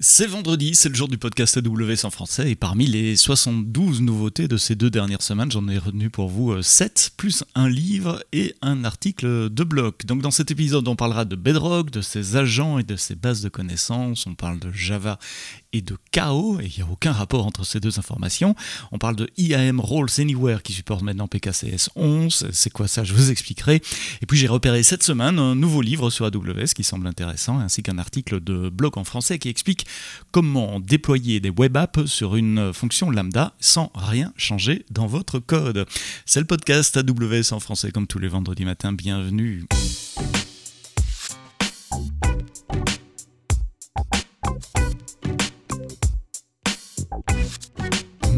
C'est 0.00 0.26
vendredi, 0.26 0.74
c'est 0.74 0.88
le 0.88 0.96
jour 0.96 1.06
du 1.06 1.18
podcast 1.18 1.56
AWS 1.56 2.04
en 2.04 2.10
français 2.10 2.50
et 2.50 2.56
parmi 2.56 2.88
les 2.88 3.14
72 3.14 4.02
nouveautés 4.02 4.48
de 4.48 4.56
ces 4.56 4.74
deux 4.74 4.90
dernières 4.90 5.22
semaines, 5.22 5.52
j'en 5.52 5.68
ai 5.68 5.78
retenu 5.78 6.10
pour 6.10 6.28
vous 6.28 6.60
7 6.60 7.12
plus 7.16 7.44
un 7.54 7.68
livre 7.68 8.20
et 8.32 8.56
un 8.60 8.82
article 8.82 9.48
de 9.48 9.62
blog. 9.62 9.94
Donc 10.04 10.20
dans 10.20 10.32
cet 10.32 10.50
épisode, 10.50 10.88
on 10.88 10.96
parlera 10.96 11.24
de 11.24 11.36
Bedrock, 11.36 11.92
de 11.92 12.00
ses 12.00 12.34
agents 12.34 12.80
et 12.80 12.82
de 12.82 12.96
ses 12.96 13.14
bases 13.14 13.40
de 13.40 13.48
connaissances, 13.48 14.26
on 14.26 14.34
parle 14.34 14.58
de 14.58 14.72
Java 14.72 15.20
et 15.74 15.82
de 15.82 15.96
KO, 16.12 16.60
et 16.60 16.66
il 16.66 16.82
n'y 16.82 16.88
a 16.88 16.90
aucun 16.90 17.12
rapport 17.12 17.44
entre 17.44 17.64
ces 17.64 17.80
deux 17.80 17.98
informations. 17.98 18.54
On 18.92 18.98
parle 18.98 19.16
de 19.16 19.28
IAM 19.36 19.80
Roles 19.80 20.08
Anywhere 20.18 20.62
qui 20.62 20.72
supporte 20.72 21.02
maintenant 21.02 21.26
PKCS 21.26 21.90
11, 21.96 22.50
c'est 22.52 22.70
quoi 22.70 22.86
ça, 22.86 23.02
je 23.02 23.12
vous 23.12 23.32
expliquerai. 23.32 23.82
Et 24.22 24.26
puis 24.26 24.38
j'ai 24.38 24.46
repéré 24.46 24.84
cette 24.84 25.02
semaine 25.02 25.38
un 25.40 25.56
nouveau 25.56 25.82
livre 25.82 26.10
sur 26.10 26.26
AWS 26.26 26.74
qui 26.76 26.84
semble 26.84 27.08
intéressant, 27.08 27.58
ainsi 27.58 27.82
qu'un 27.82 27.98
article 27.98 28.40
de 28.40 28.68
blog 28.68 28.96
en 28.96 29.04
français 29.04 29.40
qui 29.40 29.48
explique 29.48 29.84
comment 30.30 30.78
déployer 30.78 31.40
des 31.40 31.50
web 31.50 31.76
apps 31.76 32.06
sur 32.06 32.36
une 32.36 32.72
fonction 32.72 33.10
lambda 33.10 33.54
sans 33.58 33.90
rien 33.96 34.32
changer 34.36 34.86
dans 34.90 35.08
votre 35.08 35.40
code. 35.40 35.86
C'est 36.24 36.40
le 36.40 36.46
podcast 36.46 36.96
AWS 36.96 37.52
en 37.52 37.58
français 37.58 37.90
comme 37.90 38.06
tous 38.06 38.20
les 38.20 38.28
vendredis 38.28 38.64
matins, 38.64 38.92
bienvenue. 38.92 39.66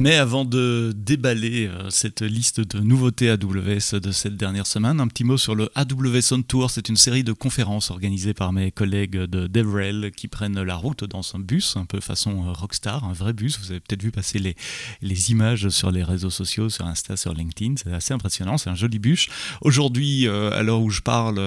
Mais 0.06 0.14
avant 0.14 0.44
de 0.44 0.94
déballer 0.96 1.66
euh, 1.66 1.90
cette 1.90 2.22
liste 2.22 2.60
de 2.60 2.78
nouveautés 2.78 3.28
AWS 3.28 3.98
de 4.00 4.12
cette 4.12 4.36
dernière 4.36 4.68
semaine, 4.68 5.00
un 5.00 5.08
petit 5.08 5.24
mot 5.24 5.36
sur 5.36 5.56
le 5.56 5.68
AWS 5.74 6.32
On 6.32 6.42
Tour. 6.42 6.70
C'est 6.70 6.88
une 6.88 6.96
série 6.96 7.24
de 7.24 7.32
conférences 7.32 7.90
organisées 7.90 8.32
par 8.32 8.52
mes 8.52 8.70
collègues 8.70 9.16
de 9.16 9.48
DevRel 9.48 10.12
qui 10.16 10.28
prennent 10.28 10.62
la 10.62 10.76
route 10.76 11.02
dans 11.02 11.22
un 11.34 11.40
bus, 11.40 11.76
un 11.76 11.86
peu 11.86 11.98
façon 11.98 12.46
euh, 12.46 12.52
rockstar, 12.52 13.02
un 13.02 13.14
vrai 13.14 13.32
bus. 13.32 13.58
Vous 13.58 13.72
avez 13.72 13.80
peut-être 13.80 14.04
vu 14.04 14.12
passer 14.12 14.38
les, 14.38 14.54
les 15.02 15.32
images 15.32 15.70
sur 15.70 15.90
les 15.90 16.04
réseaux 16.04 16.30
sociaux, 16.30 16.68
sur 16.68 16.86
Insta, 16.86 17.16
sur 17.16 17.34
LinkedIn. 17.34 17.74
C'est 17.82 17.92
assez 17.92 18.14
impressionnant, 18.14 18.58
c'est 18.58 18.70
un 18.70 18.76
joli 18.76 19.00
bus. 19.00 19.26
Aujourd'hui, 19.60 20.28
euh, 20.28 20.52
à 20.52 20.62
l'heure 20.62 20.82
où 20.82 20.90
je 20.90 21.00
parle, 21.00 21.40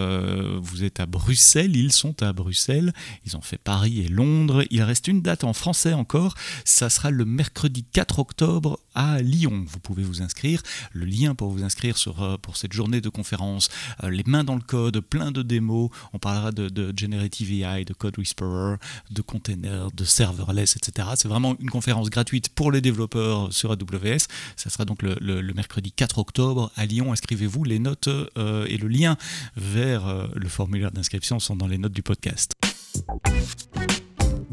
vous 0.62 0.84
êtes 0.84 1.00
à 1.00 1.06
Bruxelles, 1.06 1.78
ils 1.78 1.94
sont 1.94 2.22
à 2.22 2.34
Bruxelles. 2.34 2.92
Ils 3.26 3.38
ont 3.38 3.42
fait 3.42 3.58
Paris 3.58 4.02
et 4.02 4.10
Londres. 4.10 4.66
Il 4.70 4.84
reste 4.84 5.08
une 5.08 5.22
date 5.22 5.46
en 5.46 5.54
français 5.54 5.94
encore. 5.94 6.36
Ça 6.66 6.90
sera 6.90 7.10
le 7.10 7.24
mercredi 7.24 7.86
4 7.94 8.20
octobre 8.20 8.49
à 8.96 9.22
Lyon. 9.22 9.66
Vous 9.68 9.80
pouvez 9.80 10.04
vous 10.04 10.22
inscrire. 10.22 10.62
Le 10.94 11.06
lien 11.06 11.36
pour 11.36 11.52
vous 11.52 11.64
inscrire 11.64 11.98
sur, 11.98 12.22
euh, 12.24 12.38
pour 12.38 12.58
cette 12.58 12.74
journée 12.74 13.02
de 13.02 13.10
conférence, 13.10 13.70
euh, 14.04 14.10
les 14.10 14.24
mains 14.26 14.44
dans 14.44 14.56
le 14.56 14.62
code, 14.62 15.00
plein 15.00 15.32
de 15.32 15.42
démos. 15.42 15.90
On 16.14 16.20
parlera 16.20 16.52
de, 16.52 16.70
de 16.70 16.94
Generative 16.98 17.52
AI, 17.52 17.86
de 17.86 17.94
Code 17.94 18.18
Whisperer, 18.18 18.76
de 19.12 19.22
containers, 19.22 19.92
de 19.92 20.04
serverless, 20.04 20.76
etc. 20.76 21.10
C'est 21.16 21.28
vraiment 21.28 21.56
une 21.60 21.70
conférence 21.70 22.10
gratuite 22.10 22.50
pour 22.50 22.72
les 22.72 22.82
développeurs 22.82 23.54
sur 23.54 23.72
AWS. 23.72 24.28
Ça 24.56 24.70
sera 24.70 24.86
donc 24.86 25.02
le, 25.02 25.54
mercredi 25.54 25.92
4 25.92 26.18
octobre 26.18 26.72
à 26.76 26.86
Lyon. 26.86 27.12
Inscrivez-vous. 27.12 27.64
Les 27.64 27.80
notes 27.80 28.08
euh, 28.08 28.66
et 28.68 28.78
le 28.78 28.88
lien 28.88 29.18
vers 29.56 30.30
le 30.34 30.50
formulaire 30.50 30.92
d'inscription 30.92 31.40
sont 31.40 31.56
dans 31.56 31.68
les 31.68 31.78
notes 31.78 31.94
du 31.94 32.04
podcast. 32.04 32.56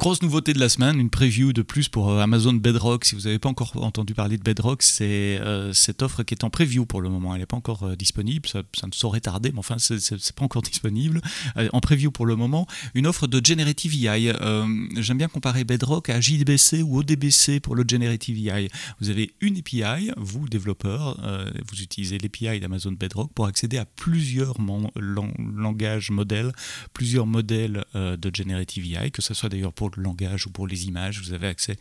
Grosse 0.06 0.22
nouveauté 0.22 0.52
de 0.52 0.60
la 0.60 0.68
semaine, 0.68 1.00
une 1.00 1.10
preview 1.10 1.52
de 1.52 1.62
plus 1.62 1.88
pour 1.88 2.10
euh, 2.10 2.20
Amazon 2.20 2.52
Bedrock. 2.52 3.04
Si 3.04 3.16
vous 3.16 3.22
n'avez 3.22 3.40
pas 3.40 3.48
encore 3.48 3.72
entendu 3.82 4.14
parler 4.14 4.38
de 4.38 4.42
Bedrock, 4.44 4.84
c'est 4.84 5.04
euh, 5.40 5.72
cette 5.72 6.00
offre 6.00 6.22
qui 6.22 6.32
est 6.32 6.44
en 6.44 6.48
preview 6.48 6.86
pour 6.86 7.00
le 7.00 7.08
moment. 7.08 7.34
Elle 7.34 7.40
n'est 7.40 7.46
pas 7.46 7.56
encore 7.56 7.82
euh, 7.82 7.96
disponible, 7.96 8.48
ça, 8.48 8.62
ne 8.86 8.92
saurait 8.92 9.18
tarder, 9.18 9.50
mais 9.50 9.58
enfin, 9.58 9.78
c'est 9.78 10.32
pas 10.36 10.44
encore 10.44 10.62
disponible. 10.72 11.20
en 11.72 11.80
preview 11.80 12.12
pour 12.12 12.24
le 12.24 12.36
moment, 12.36 12.68
une 12.94 13.08
offre 13.08 13.26
de 13.26 13.44
Generative 13.44 14.06
AI. 14.06 14.32
J'aime 14.96 15.18
bien 15.18 15.26
comparer 15.26 15.64
Bedrock 15.64 16.08
à 16.08 16.20
JDBC 16.20 16.82
ou 16.82 17.00
ODBC 17.00 17.58
pour 17.58 17.74
le 17.74 17.82
Generative 17.84 18.46
AI. 18.46 18.68
Vous 19.00 19.10
avez 19.10 19.32
une 19.40 19.58
API, 19.58 20.12
vous, 20.16 20.48
développeur, 20.48 21.18
vous 21.68 21.82
utilisez 21.82 22.18
l'API 22.18 22.60
d'Amazon 22.60 22.92
Bedrock 22.92 23.32
pour 23.34 23.46
accéder 23.46 23.76
à 23.76 23.84
plusieurs 23.84 24.54
langages 24.94 26.12
modèles, 26.12 26.52
plusieurs 26.92 27.26
modèles 27.26 27.84
de 27.94 28.30
Generative 28.32 28.86
AI, 28.94 29.10
que 29.10 29.20
ce 29.20 29.34
soit 29.34 29.48
d'ailleurs 29.48 29.72
pour 29.72 29.90
langage 30.00 30.46
ou 30.46 30.50
pour 30.50 30.66
les 30.66 30.86
images, 30.86 31.20
vous 31.20 31.32
avez 31.32 31.46
accès 31.46 31.76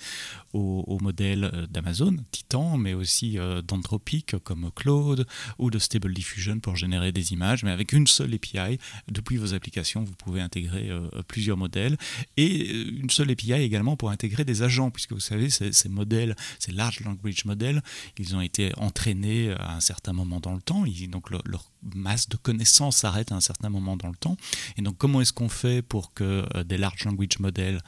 aux, 0.53 0.97
modèles 1.01 1.51
euh, 1.53 1.67
d'Amazon, 1.67 2.15
Titan, 2.31 2.77
mais 2.77 2.93
aussi 2.93 3.37
euh, 3.37 3.61
d'Anthropic 3.61 4.35
comme 4.43 4.71
Claude 4.75 5.27
ou 5.59 5.69
de 5.69 5.79
Stable 5.79 6.13
Diffusion 6.13 6.59
pour 6.59 6.75
générer 6.75 7.11
des 7.11 7.33
images. 7.33 7.63
Mais 7.63 7.71
avec 7.71 7.91
une 7.91 8.07
seule 8.07 8.33
API, 8.33 8.79
depuis 9.11 9.37
vos 9.37 9.53
applications, 9.53 10.03
vous 10.03 10.13
pouvez 10.13 10.41
intégrer 10.41 10.89
euh, 10.89 11.09
plusieurs 11.27 11.57
modèles 11.57 11.97
et 12.37 12.71
une 12.71 13.09
seule 13.09 13.31
API 13.31 13.53
également 13.53 13.97
pour 13.97 14.09
intégrer 14.09 14.45
des 14.45 14.61
agents, 14.61 14.91
puisque 14.91 15.13
vous 15.13 15.19
savez, 15.19 15.49
ces, 15.49 15.89
modèles, 15.89 16.35
ces 16.59 16.71
large 16.71 17.01
language 17.01 17.45
models, 17.45 17.81
ils 18.17 18.35
ont 18.35 18.41
été 18.41 18.71
entraînés 18.77 19.51
à 19.59 19.75
un 19.75 19.81
certain 19.81 20.13
moment 20.13 20.39
dans 20.39 20.53
le 20.53 20.61
temps, 20.61 20.85
donc 21.09 21.29
leur 21.29 21.71
masse 21.93 22.29
de 22.29 22.37
connaissances 22.37 22.97
s'arrête 22.97 23.31
à 23.31 23.35
un 23.35 23.41
certain 23.41 23.69
moment 23.69 23.97
dans 23.97 24.09
le 24.09 24.15
temps. 24.15 24.37
Et 24.77 24.81
donc, 24.81 24.97
comment 24.97 25.21
est-ce 25.21 25.33
qu'on 25.33 25.49
fait 25.49 25.81
pour 25.81 26.13
que 26.13 26.45
des 26.63 26.77
large 26.77 27.05
language 27.05 27.39
models 27.39 27.81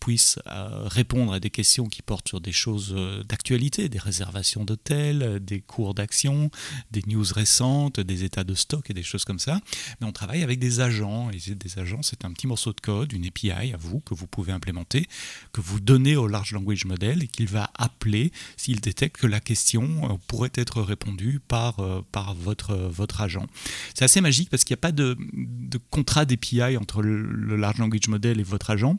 puissent 0.00 0.38
euh, 0.46 0.84
répondre 0.86 1.34
à 1.34 1.40
des 1.40 1.50
questions 1.50 1.88
qui 1.88 2.00
portent 2.00 2.28
sur 2.28 2.40
des 2.40 2.52
choses 2.52 2.94
euh, 2.96 3.22
d'actualité, 3.24 3.90
des 3.90 3.98
réservations 3.98 4.64
d'hôtels, 4.64 5.40
des 5.44 5.60
cours 5.60 5.92
d'action, 5.92 6.50
des 6.90 7.02
news 7.06 7.26
récentes, 7.34 8.00
des 8.00 8.24
états 8.24 8.44
de 8.44 8.54
stock 8.54 8.88
et 8.88 8.94
des 8.94 9.02
choses 9.02 9.26
comme 9.26 9.38
ça. 9.38 9.60
Mais 10.00 10.06
on 10.06 10.12
travaille 10.12 10.42
avec 10.42 10.58
des 10.58 10.80
agents, 10.80 11.30
et 11.30 11.54
des 11.54 11.78
agents, 11.78 12.02
c'est 12.02 12.24
un 12.24 12.32
petit 12.32 12.46
morceau 12.46 12.72
de 12.72 12.80
code, 12.80 13.12
une 13.12 13.26
API 13.26 13.50
à 13.50 13.76
vous, 13.76 14.00
que 14.00 14.14
vous 14.14 14.26
pouvez 14.26 14.52
implémenter, 14.52 15.06
que 15.52 15.60
vous 15.60 15.80
donnez 15.80 16.16
au 16.16 16.28
Large 16.28 16.52
Language 16.52 16.86
Model 16.86 17.22
et 17.22 17.28
qu'il 17.28 17.46
va 17.46 17.70
appeler 17.74 18.32
s'il 18.56 18.80
détecte 18.80 19.18
que 19.18 19.26
la 19.26 19.40
question 19.40 20.18
pourrait 20.28 20.52
être 20.54 20.80
répondue 20.80 21.40
par, 21.46 21.76
par 22.10 22.34
votre, 22.34 22.74
votre 22.74 23.20
agent. 23.20 23.46
C'est 23.94 24.04
assez 24.04 24.20
magique 24.20 24.48
parce 24.48 24.64
qu'il 24.64 24.74
n'y 24.74 24.78
a 24.78 24.82
pas 24.82 24.92
de, 24.92 25.16
de 25.34 25.78
contrat 25.90 26.24
d'API 26.24 26.78
entre 26.78 27.02
le 27.02 27.56
Large 27.56 27.78
Language 27.78 28.08
Model 28.08 28.40
et 28.40 28.44
votre 28.44 28.70
agent 28.70 28.96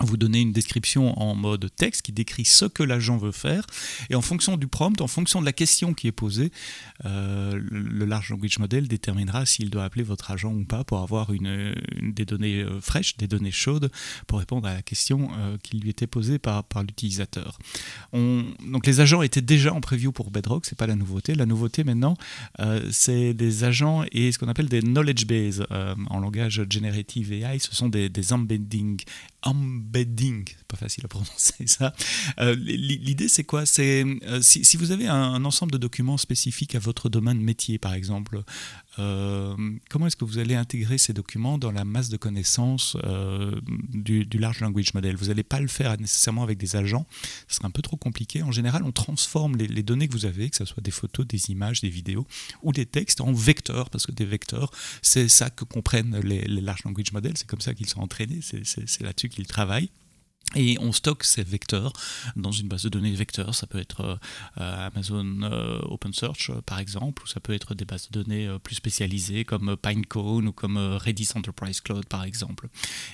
vous 0.00 0.16
donnez 0.18 0.40
une 0.40 0.52
description 0.52 1.18
en 1.18 1.34
mode 1.34 1.70
texte 1.74 2.02
qui 2.02 2.12
décrit 2.12 2.44
ce 2.44 2.66
que 2.66 2.82
l'agent 2.82 3.16
veut 3.16 3.32
faire 3.32 3.64
et 4.10 4.14
en 4.14 4.20
fonction 4.20 4.56
du 4.58 4.66
prompt, 4.66 5.00
en 5.00 5.06
fonction 5.06 5.40
de 5.40 5.46
la 5.46 5.52
question 5.52 5.94
qui 5.94 6.06
est 6.06 6.12
posée, 6.12 6.52
euh, 7.06 7.58
le 7.70 8.04
large 8.04 8.30
language 8.30 8.58
model 8.58 8.88
déterminera 8.88 9.46
s'il 9.46 9.70
doit 9.70 9.84
appeler 9.84 10.04
votre 10.04 10.30
agent 10.30 10.52
ou 10.52 10.64
pas 10.64 10.84
pour 10.84 11.00
avoir 11.00 11.32
une, 11.32 11.74
des 12.02 12.26
données 12.26 12.62
euh, 12.62 12.80
fraîches, 12.80 13.16
des 13.16 13.26
données 13.26 13.50
chaudes 13.50 13.90
pour 14.26 14.38
répondre 14.38 14.68
à 14.68 14.74
la 14.74 14.82
question 14.82 15.30
euh, 15.38 15.56
qui 15.62 15.78
lui 15.78 15.88
était 15.88 16.06
posée 16.06 16.38
par, 16.38 16.64
par 16.64 16.82
l'utilisateur. 16.82 17.58
Donc 18.12 18.86
les 18.86 19.00
agents 19.00 19.22
étaient 19.22 19.40
déjà 19.40 19.72
en 19.72 19.80
preview 19.80 20.12
pour 20.12 20.30
Bedrock, 20.30 20.66
c'est 20.66 20.76
pas 20.76 20.86
la 20.86 20.96
nouveauté. 20.96 21.34
La 21.34 21.46
nouveauté 21.46 21.84
maintenant, 21.84 22.16
c'est 22.90 23.34
des 23.34 23.64
agents 23.64 24.04
et 24.12 24.32
ce 24.32 24.38
qu'on 24.38 24.48
appelle 24.48 24.68
des 24.68 24.80
knowledge 24.80 25.26
bases 25.26 25.66
en 25.70 26.18
langage 26.18 26.62
generative 26.70 27.32
AI. 27.32 27.58
Ce 27.58 27.74
sont 27.74 27.88
des, 27.88 28.08
des 28.08 28.32
embedding, 28.32 29.02
pas 30.68 30.76
facile 30.76 31.04
à 31.04 31.08
prononcer 31.08 31.54
ça. 31.66 31.92
Euh, 32.38 32.54
l'idée 32.54 33.28
c'est 33.28 33.44
quoi? 33.44 33.66
C'est 33.66 34.04
euh, 34.24 34.40
si, 34.42 34.76
vous 34.76 34.90
avez 34.90 35.06
un, 35.08 35.44
ensemble 35.44 35.72
de 35.72 35.78
documents 35.78 36.16
spécifiques 36.16 36.74
à 36.74 36.78
votre 36.78 37.08
domaine 37.08 37.40
métier, 37.40 37.78
par 37.78 37.94
exemple, 37.94 38.42
comment 38.96 40.06
est-ce 40.06 40.16
que 40.16 40.24
vous 40.24 40.38
allez 40.38 40.54
intégrer 40.54 40.98
ces 40.98 41.12
documents 41.12 41.58
dans 41.58 41.72
la 41.72 41.84
masse 41.84 42.08
de 42.08 42.16
connaissances 42.16 42.96
du, 43.92 44.24
large 44.38 44.60
language 44.60 44.94
model? 44.94 45.16
Vous 45.16 45.26
n'allez 45.26 45.42
pas 45.42 45.60
le 45.60 45.68
faire 45.68 45.98
nécessairement 45.98 46.42
avec 46.42 46.58
des 46.58 46.76
agents, 46.76 47.06
ce 47.48 47.56
sera 47.56 47.68
un 47.68 47.70
peu 47.70 47.82
trop 47.82 47.96
compliqué. 47.96 48.42
En 48.42 48.52
général, 48.52 48.82
on 48.84 48.92
transforme 48.92 49.56
les, 49.56 49.82
données 49.82 50.08
que 50.08 50.12
vous 50.12 50.26
avez, 50.26 50.50
que 50.50 50.56
ce 50.56 50.64
soit 50.64 50.82
des 50.82 50.90
photos, 50.90 51.26
des 51.26 51.50
images, 51.50 51.80
des 51.80 51.88
vidéos 51.88 52.26
ou 52.62 52.72
des 52.72 52.86
textes, 52.86 53.20
en 53.20 53.32
vecteurs, 53.32 53.90
parce 53.90 54.06
que 54.06 54.12
des 54.12 54.24
vecteurs, 54.24 54.70
c'est 55.02 55.28
ça 55.28 55.50
que 55.50 55.64
comprennent 55.64 56.18
les, 56.20 56.42
les 56.42 56.60
large 56.60 56.84
language 56.84 57.12
models, 57.12 57.36
c'est 57.36 57.46
comme 57.46 57.60
ça 57.60 57.74
qu'ils 57.74 57.88
sont 57.88 58.00
entraînés, 58.00 58.40
c'est 58.42 59.00
là-dessus 59.02 59.28
qu'ils 59.28 59.46
travaillent. 59.46 59.90
Et 60.54 60.78
on 60.80 60.92
stocke 60.92 61.24
ces 61.24 61.42
vecteurs 61.42 61.92
dans 62.36 62.52
une 62.52 62.68
base 62.68 62.84
de 62.84 62.88
données 62.88 63.12
vecteurs. 63.12 63.54
Ça 63.54 63.66
peut 63.66 63.78
être 63.78 64.18
euh, 64.58 64.86
Amazon 64.86 65.42
euh, 65.42 65.80
OpenSearch 65.82 66.52
par 66.64 66.78
exemple, 66.78 67.24
ou 67.24 67.26
ça 67.26 67.40
peut 67.40 67.52
être 67.52 67.74
des 67.74 67.84
bases 67.84 68.08
de 68.10 68.22
données 68.22 68.46
euh, 68.46 68.58
plus 68.58 68.76
spécialisées 68.76 69.44
comme 69.44 69.76
Pinecone 69.76 70.48
ou 70.48 70.52
comme 70.52 70.78
Redis 70.78 71.30
Enterprise 71.34 71.80
Cloud 71.80 72.06
par 72.06 72.24
exemple. 72.24 72.68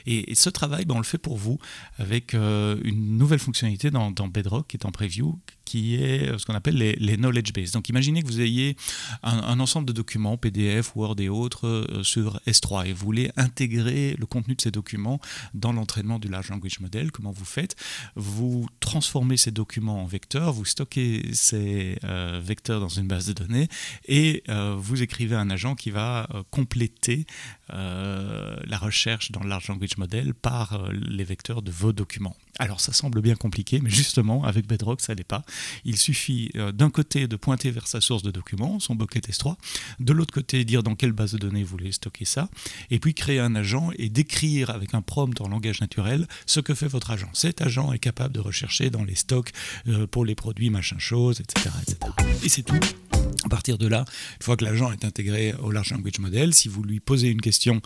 Et, 0.06 0.34
ce 0.34 0.50
travail, 0.50 0.84
ben, 0.84 0.96
on 0.96 0.99
le 0.99 1.05
fait 1.05 1.19
pour 1.19 1.37
vous 1.37 1.58
avec 1.99 2.34
une 2.34 3.17
nouvelle 3.17 3.38
fonctionnalité 3.38 3.90
dans, 3.90 4.11
dans, 4.11 4.29
Bedrock 4.29 4.69
qui 4.69 4.76
est 4.76 4.87
en 4.87 4.90
preview 4.90 5.38
qui 5.72 5.94
est 5.94 6.38
ce 6.38 6.44
qu'on 6.44 6.54
appelle 6.54 6.76
les, 6.76 7.16
knowledge 7.16 7.54
base. 7.54 7.70
Donc 7.70 7.88
imaginez 7.88 8.22
que 8.22 8.26
vous 8.26 8.42
ayez 8.42 8.76
un, 9.22 9.58
ensemble 9.58 9.86
de 9.86 9.94
documents, 9.94 10.36
PDF, 10.36 10.94
Word 10.94 11.16
et 11.19 11.30
autres, 11.30 11.86
sur 12.02 12.38
S3 12.46 12.88
et 12.88 12.92
vous 12.92 13.06
voulez 13.06 13.30
intégrer 13.38 14.14
le 14.19 14.26
contenu 14.26 14.54
de 14.54 14.60
ces 14.60 14.70
documents 14.70 15.19
dans 15.54 15.72
l'entraînement 15.72 16.19
du 16.19 16.28
Large 16.28 16.50
Language 16.50 16.80
Model. 16.80 17.10
Comment 17.10 17.30
vous 17.30 17.46
faites? 17.46 17.74
Vous 18.16 18.69
transformez 18.80 19.38
ces 19.38 19.50
documents 19.50 20.02
en 20.02 20.04
vecteurs, 20.04 20.52
vous 20.52 20.66
stockez 20.66 21.30
ces 21.32 21.96
vecteurs 22.42 22.80
dans 22.80 22.90
une 22.90 23.06
base 23.06 23.26
de 23.26 23.32
données 23.32 23.69
et 24.06 24.42
vous 24.76 25.02
écrivez 25.02 25.36
un 25.36 25.48
agent 25.48 25.74
qui 25.74 25.90
va 25.90 26.28
compléter 26.50 27.24
la 27.70 28.78
recherche 28.78 29.32
dans 29.32 29.40
le 29.42 29.48
Large 29.48 29.69
Language 29.69 29.96
Model 29.96 30.34
par 30.34 30.90
les 30.92 31.24
vecteurs 31.24 31.62
de 31.62 31.70
vos 31.70 31.94
documents. 31.94 32.36
Alors 32.58 32.80
ça 32.80 32.92
semble 32.92 33.22
bien 33.22 33.34
compliqué, 33.34 33.80
mais 33.82 33.88
justement 33.90 34.44
avec 34.44 34.66
Bedrock 34.66 35.00
ça 35.00 35.14
n'est 35.14 35.24
pas. 35.24 35.42
Il 35.85 35.97
suffit 35.97 36.50
euh, 36.56 36.73
d'un 36.73 36.91
côté 36.91 37.26
de 37.26 37.37
pointer 37.37 37.70
vers 37.70 37.87
sa 37.87 38.00
source 38.00 38.23
de 38.23 38.31
documents, 38.31 38.81
son 38.81 38.94
bucket 38.94 39.29
S3, 39.29 39.56
de 40.00 40.12
l'autre 40.12 40.32
côté 40.32 40.64
dire 40.64 40.82
dans 40.82 40.94
quelle 40.94 41.12
base 41.12 41.32
de 41.32 41.38
données 41.38 41.62
vous 41.62 41.70
voulez 41.70 41.93
stocker 41.93 42.25
ça, 42.25 42.49
et 42.91 42.99
puis 42.99 43.14
créer 43.14 43.41
un 43.41 43.55
agent 43.55 43.91
et 43.99 44.09
décrire 44.09 44.70
avec 44.70 44.94
un 44.94 45.03
prompt 45.03 45.41
en 45.41 45.49
langage 45.49 45.81
naturel 45.81 46.26
ce 46.47 46.61
que 46.61 46.75
fait 46.75 46.88
votre 46.88 47.11
agent. 47.11 47.31
Cet 47.32 47.62
agent 47.62 47.93
est 47.93 47.99
capable 47.99 48.35
de 48.35 48.41
rechercher 48.41 48.91
dans 48.91 49.05
les 49.05 49.14
stocks 49.14 49.53
euh, 49.88 50.06
pour 50.06 50.25
les 50.25 50.35
produits 50.35 50.70
machin 50.70 50.99
chose, 50.99 51.41
etc. 51.41 51.70
etc. 51.82 51.99
Et 52.44 52.49
c'est 52.49 52.62
tout. 52.62 52.79
À 53.44 53.49
partir 53.49 53.76
de 53.76 53.87
là, 53.87 54.05
une 54.41 54.44
fois 54.44 54.56
que 54.56 54.65
l'agent 54.65 54.93
est 54.93 55.05
intégré 55.05 55.55
au 55.55 55.70
Large 55.70 55.91
Language 55.91 56.19
Model, 56.20 56.55
si 56.55 56.69
vous 56.69 56.82
lui 56.82 57.00
posez 57.00 57.29
une 57.29 57.41
question 57.41 57.81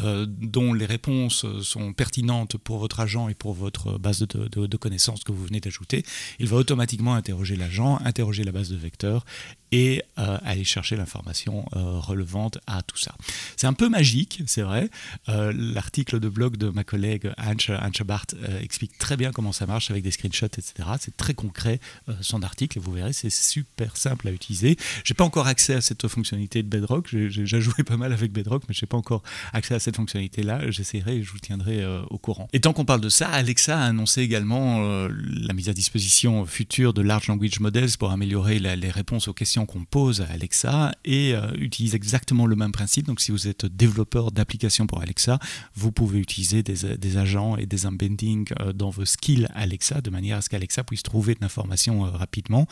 euh, 0.00 0.24
dont 0.28 0.72
les 0.72 0.86
réponses 0.86 1.44
sont 1.62 1.92
pertinentes 1.92 2.56
pour 2.56 2.78
votre 2.78 3.00
agent 3.00 3.28
et 3.28 3.34
pour 3.34 3.54
votre 3.54 3.98
base 3.98 4.20
de, 4.20 4.66
de 4.66 4.76
connaissances 4.76 5.24
que 5.24 5.32
vous 5.32 5.44
venez 5.44 5.60
d'ajouter, 5.60 6.04
il 6.38 6.46
va 6.46 6.56
automatiquement 6.56 7.09
interroger 7.14 7.56
l'agent, 7.56 7.98
interroger 8.04 8.44
la 8.44 8.52
base 8.52 8.70
de 8.70 8.76
vecteurs 8.76 9.24
et 9.72 10.02
euh, 10.18 10.38
aller 10.44 10.64
chercher 10.64 10.96
l'information 10.96 11.64
euh, 11.76 11.98
relevante 11.98 12.58
à 12.66 12.82
tout 12.82 12.96
ça. 12.96 13.14
C'est 13.56 13.66
un 13.66 13.72
peu 13.72 13.88
magique, 13.88 14.42
c'est 14.46 14.62
vrai. 14.62 14.90
Euh, 15.28 15.52
l'article 15.54 16.18
de 16.18 16.28
blog 16.28 16.56
de 16.56 16.70
ma 16.70 16.84
collègue 16.84 17.32
Anche, 17.38 17.70
Anche 17.70 18.02
Barth 18.02 18.34
explique 18.60 18.98
très 18.98 19.16
bien 19.16 19.32
comment 19.32 19.52
ça 19.52 19.66
marche 19.66 19.90
avec 19.90 20.02
des 20.02 20.10
screenshots, 20.10 20.46
etc. 20.46 20.88
C'est 20.98 21.16
très 21.16 21.34
concret 21.34 21.80
son 22.20 22.42
article 22.42 22.78
et 22.78 22.80
vous 22.80 22.92
verrez, 22.92 23.12
c'est 23.12 23.30
super 23.30 23.96
simple 23.96 24.28
à 24.28 24.32
utiliser. 24.32 24.76
J'ai 25.04 25.14
pas 25.14 25.24
encore 25.24 25.46
accès 25.46 25.74
à 25.74 25.80
cette 25.80 26.06
fonctionnalité 26.08 26.62
de 26.62 26.68
Bedrock. 26.68 27.08
J'ai 27.10 27.28
déjà 27.28 27.60
joué 27.60 27.84
pas 27.84 27.96
mal 27.96 28.12
avec 28.12 28.32
Bedrock, 28.32 28.62
mais 28.68 28.74
j'ai 28.74 28.86
pas 28.86 28.96
encore 28.96 29.22
accès 29.52 29.74
à 29.74 29.78
cette 29.78 29.96
fonctionnalité-là. 29.96 30.70
J'essaierai 30.70 31.16
et 31.16 31.22
je 31.22 31.30
vous 31.30 31.38
tiendrai 31.38 31.84
au 32.10 32.18
courant. 32.18 32.48
Et 32.52 32.60
tant 32.60 32.72
qu'on 32.72 32.84
parle 32.84 33.00
de 33.00 33.08
ça, 33.08 33.28
Alexa 33.28 33.78
a 33.78 33.84
annoncé 33.84 34.22
également 34.22 35.08
la 35.08 35.54
mise 35.54 35.68
à 35.68 35.72
disposition 35.72 36.44
future 36.46 36.92
de 36.92 36.99
Large 37.02 37.28
Language 37.28 37.60
Models 37.60 37.90
pour 37.98 38.10
améliorer 38.10 38.58
les 38.58 38.90
réponses 38.90 39.28
aux 39.28 39.32
questions 39.32 39.66
qu'on 39.66 39.84
pose 39.84 40.20
à 40.20 40.26
Alexa 40.26 40.92
et 41.04 41.34
euh, 41.34 41.52
utilise 41.54 41.94
exactement 41.94 42.46
le 42.46 42.56
même 42.56 42.72
principe. 42.72 43.06
Donc 43.06 43.20
si 43.20 43.30
vous 43.32 43.48
êtes 43.48 43.66
développeur 43.66 44.32
d'applications 44.32 44.86
pour 44.86 45.00
Alexa, 45.00 45.38
vous 45.74 45.92
pouvez 45.92 46.18
utiliser 46.18 46.62
des, 46.62 47.16
agents 47.16 47.56
et 47.56 47.66
des 47.66 47.86
embeddings 47.86 48.48
euh, 48.60 48.72
dans 48.72 48.90
vos 48.90 49.04
skills 49.04 49.48
Alexa 49.54 50.00
de 50.00 50.10
manière 50.10 50.38
à 50.38 50.42
ce 50.42 50.48
qu'Alexa 50.48 50.84
puisse 50.84 51.02
trouver 51.02 51.34
de 51.34 51.40
l'information 51.40 52.04
euh, 52.04 52.10
rapidement. 52.10 52.66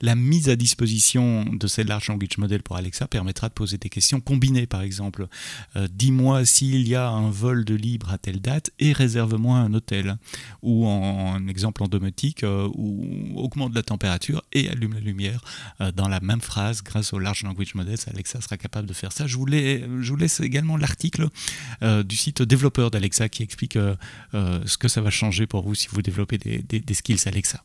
La 0.00 0.14
mise 0.14 0.48
à 0.48 0.56
disposition 0.56 1.44
de 1.44 1.66
ces 1.66 1.84
large 1.84 2.08
language 2.08 2.38
model 2.38 2.62
pour 2.62 2.76
Alexa 2.76 3.06
permettra 3.06 3.48
de 3.48 3.54
poser 3.54 3.78
des 3.78 3.88
questions 3.88 4.20
combinées 4.20 4.66
par 4.66 4.82
exemple. 4.82 5.26
Dis-moi 5.90 6.44
s'il 6.44 6.88
y 6.88 6.94
a 6.94 7.08
un 7.08 7.30
vol 7.30 7.64
de 7.64 7.74
libre 7.74 8.12
à 8.12 8.18
telle 8.18 8.40
date 8.40 8.70
et 8.78 8.92
réserve-moi 8.92 9.58
un 9.58 9.74
hôtel. 9.74 10.16
Ou 10.62 10.86
en, 10.86 11.34
en 11.34 11.48
exemple 11.48 11.82
en 11.82 11.88
domotique, 11.88 12.44
ou 12.44 13.32
augmente 13.36 13.73
la 13.74 13.82
température 13.82 14.42
et 14.52 14.68
allume 14.68 14.94
la 14.94 15.00
lumière 15.00 15.40
dans 15.94 16.08
la 16.08 16.20
même 16.20 16.40
phrase 16.40 16.82
grâce 16.82 17.12
au 17.12 17.18
Large 17.18 17.42
Language 17.42 17.74
Models. 17.74 17.98
Alexa 18.12 18.40
sera 18.40 18.56
capable 18.56 18.88
de 18.88 18.94
faire 18.94 19.12
ça. 19.12 19.26
Je 19.26 19.36
vous, 19.36 19.46
laisse 20.16 20.40
également 20.40 20.76
l'article 20.76 21.28
euh, 21.82 22.02
du 22.02 22.16
site 22.16 22.42
développeur 22.42 22.90
d'Alexa 22.90 23.28
qui 23.28 23.42
explique 23.42 23.76
euh, 23.76 23.94
euh, 24.34 24.60
ce 24.66 24.78
que 24.78 24.88
ça 24.88 25.00
va 25.00 25.10
changer 25.10 25.46
pour 25.46 25.64
vous 25.64 25.74
si 25.74 25.88
vous 25.90 26.02
développez 26.02 26.38
des 26.38 26.94
skills 26.94 27.26
Alexa. 27.26 27.62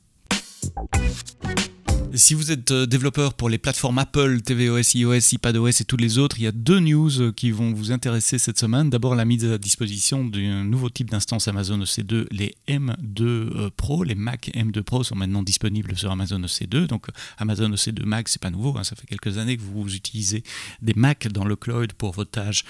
Si 2.15 2.33
vous 2.33 2.51
êtes 2.51 2.71
euh, 2.71 2.87
développeur 2.87 3.35
pour 3.35 3.49
les 3.49 3.59
plateformes 3.59 3.99
Apple, 3.99 4.41
tvOS, 4.41 4.95
iOS, 4.95 5.33
iPadOS 5.33 5.81
et 5.81 5.83
tous 5.85 5.95
les 5.95 6.17
autres, 6.17 6.39
il 6.39 6.43
y 6.43 6.47
a 6.47 6.51
deux 6.51 6.79
news 6.79 7.21
euh, 7.21 7.31
qui 7.31 7.51
vont 7.51 7.71
vous 7.71 7.91
intéresser 7.91 8.39
cette 8.39 8.57
semaine. 8.57 8.89
D'abord, 8.89 9.13
la 9.13 9.25
mise 9.25 9.45
à 9.45 9.59
disposition 9.59 10.25
d'un 10.25 10.63
nouveau 10.63 10.89
type 10.89 11.11
d'instance 11.11 11.47
Amazon 11.47 11.77
EC2, 11.77 12.25
les 12.31 12.55
M2 12.67 13.21
euh, 13.21 13.69
Pro. 13.77 14.03
Les 14.03 14.15
Mac 14.15 14.49
M2 14.55 14.81
Pro 14.81 15.03
sont 15.03 15.15
maintenant 15.15 15.43
disponibles 15.43 15.95
sur 15.95 16.09
Amazon 16.09 16.39
EC2. 16.39 16.87
Donc, 16.87 17.07
Amazon 17.37 17.69
EC2 17.69 18.03
Mac, 18.05 18.27
c'est 18.27 18.41
pas 18.41 18.49
nouveau. 18.49 18.75
Hein. 18.77 18.83
ça 18.83 18.95
fait 18.95 19.05
quelques 19.05 19.37
années 19.37 19.57
que 19.57 19.61
vous 19.61 19.95
utilisez 19.95 20.43
des 20.81 20.95
Mac 20.95 21.27
dans 21.27 21.45
le 21.45 21.55
cloud 21.55 21.93
pour 21.93 22.13
vos 22.13 22.25
tâches 22.25 22.63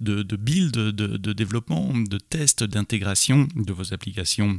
de, 0.00 0.22
build, 0.34 0.72
de, 0.72 0.90
de 0.90 1.32
développement, 1.32 1.92
de 1.94 2.18
test, 2.18 2.64
d'intégration 2.64 3.46
de 3.54 3.72
vos 3.72 3.94
applications 3.94 4.58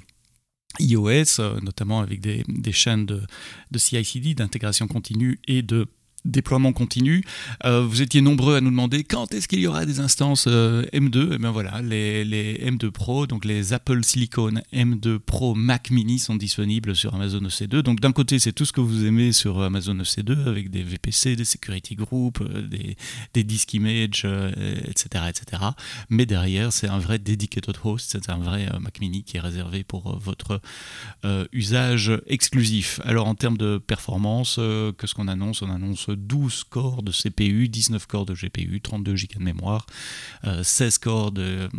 iOS, 0.80 1.40
euh, 1.40 1.60
notamment 1.62 2.02
avec 2.02 2.22
des, 2.22 2.44
chaînes 2.72 3.06
de, 3.06 3.22
de 3.72 3.78
CI/CD, 3.78 4.34
d'intégration 4.34 4.88
continue 4.88 5.40
et 5.48 5.62
de 5.62 5.88
déploiement 6.26 6.74
continu. 6.74 7.24
Euh, 7.66 7.82
vous 7.86 8.02
étiez 8.02 8.22
nombreux 8.22 8.56
à 8.56 8.62
nous 8.62 8.70
demander 8.70 9.04
quand 9.04 9.34
est-ce 9.34 9.48
qu'il 9.48 9.60
y 9.60 9.68
aura 9.68 9.86
des 9.86 10.00
instances 10.00 10.46
euh, 10.48 10.84
M2. 10.94 11.32
Et 11.32 11.36
eh 11.36 11.38
bien 11.38 11.52
voilà, 11.52 11.82
les, 11.82 12.24
les, 12.24 12.56
M2 12.72 12.92
Pro, 12.92 13.28
donc 13.28 13.46
les 13.46 13.74
Apple 13.74 14.04
Silicon 14.04 14.54
M2 14.74 15.20
Pro 15.20 15.56
Mac 15.56 15.90
Mini 15.90 16.20
sont 16.20 16.36
disponibles 16.36 16.96
sur 16.96 17.16
Amazon 17.16 17.42
EC2. 17.42 17.82
Donc 17.82 18.00
d'un 18.00 18.12
côté, 18.12 18.40
c'est 18.40 18.52
tout 18.52 18.66
ce 18.66 18.74
que 18.74 18.82
vous 18.82 19.06
aimez 19.06 19.32
sur 19.32 19.62
Amazon 19.62 19.96
EC2 19.96 20.48
avec 20.48 20.70
des 20.70 20.84
VPC, 20.84 21.36
des 21.36 21.46
security 21.46 21.96
groups, 21.96 22.42
euh, 22.42 22.62
des, 22.68 22.96
des 23.34 23.44
disk 23.44 23.74
image, 23.74 24.26
etc., 24.88 25.26
etc. 25.30 25.64
Mais 26.10 26.26
derrière, 26.26 26.72
c'est 26.72 26.88
un 26.88 27.00
vrai 27.00 27.20
dedicated 27.20 27.76
host, 27.84 28.10
c'est 28.12 28.30
un 28.30 28.38
vrai 28.38 28.70
Mac 28.80 29.00
Mini 29.00 29.24
qui 29.24 29.38
est 29.38 29.40
réservé 29.40 29.84
pour 29.84 30.20
votre 30.20 30.62
usage 31.52 32.12
exclusif. 32.28 33.00
Alors 33.04 33.28
en 33.28 33.36
termes 33.36 33.58
de 33.58 33.78
performance, 33.78 34.60
qu'est-ce 34.98 35.16
qu'on 35.16 35.28
annonce? 35.28 35.62
On 35.62 35.70
annonce 35.70 36.11
12 36.16 36.64
corps 36.66 37.04
de 37.04 37.12
CPU, 37.12 37.68
19 37.68 38.06
corps 38.08 38.26
de 38.26 38.34
GPU, 38.34 38.82
32 38.82 39.12
Go 39.12 39.40
de 39.40 39.44
mémoire, 39.44 39.86
16 40.64 40.96
euh, 40.96 41.00
corps 41.02 41.32
de, 41.32 41.70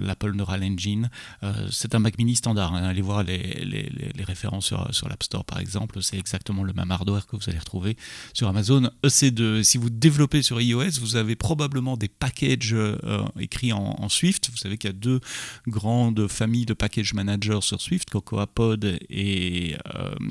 l'Apple 0.00 0.32
Neural 0.32 0.62
Engine. 0.64 1.10
Euh, 1.42 1.68
c'est 1.70 1.94
un 1.94 1.98
Mac 1.98 2.18
mini 2.18 2.34
standard. 2.36 2.74
Hein. 2.74 2.84
Allez 2.84 3.02
voir 3.02 3.22
les, 3.22 3.82
références 4.26 4.66
sur, 4.66 5.08
l'App 5.08 5.22
Store 5.22 5.44
par 5.44 5.58
exemple. 5.58 6.02
C'est 6.02 6.18
exactement 6.18 6.62
le 6.62 6.72
même 6.72 6.90
hardware 6.90 7.26
que 7.26 7.36
vous 7.36 7.48
allez 7.48 7.58
retrouver 7.58 7.96
sur 8.32 8.48
Amazon 8.48 8.90
EC2. 9.02 9.62
Si 9.62 9.78
vous 9.78 9.90
développez 9.90 10.42
sur 10.42 10.60
iOS, 10.60 11.00
vous 11.00 11.16
avez 11.16 11.36
probablement 11.36 11.96
des 11.96 12.08
packages 12.08 12.74
euh, 12.74 13.24
écrits 13.38 13.72
en, 13.72 14.08
Swift. 14.08 14.50
Vous 14.50 14.58
savez 14.58 14.76
qu'il 14.76 14.90
y 14.90 14.92
a 14.92 14.96
deux 14.96 15.20
grandes 15.66 16.28
familles 16.28 16.66
de 16.66 16.74
package 16.74 17.14
managers 17.14 17.60
sur 17.62 17.80
Swift, 17.80 18.10
Cocoa 18.10 18.46
Pod 18.46 18.98
et 19.08 19.76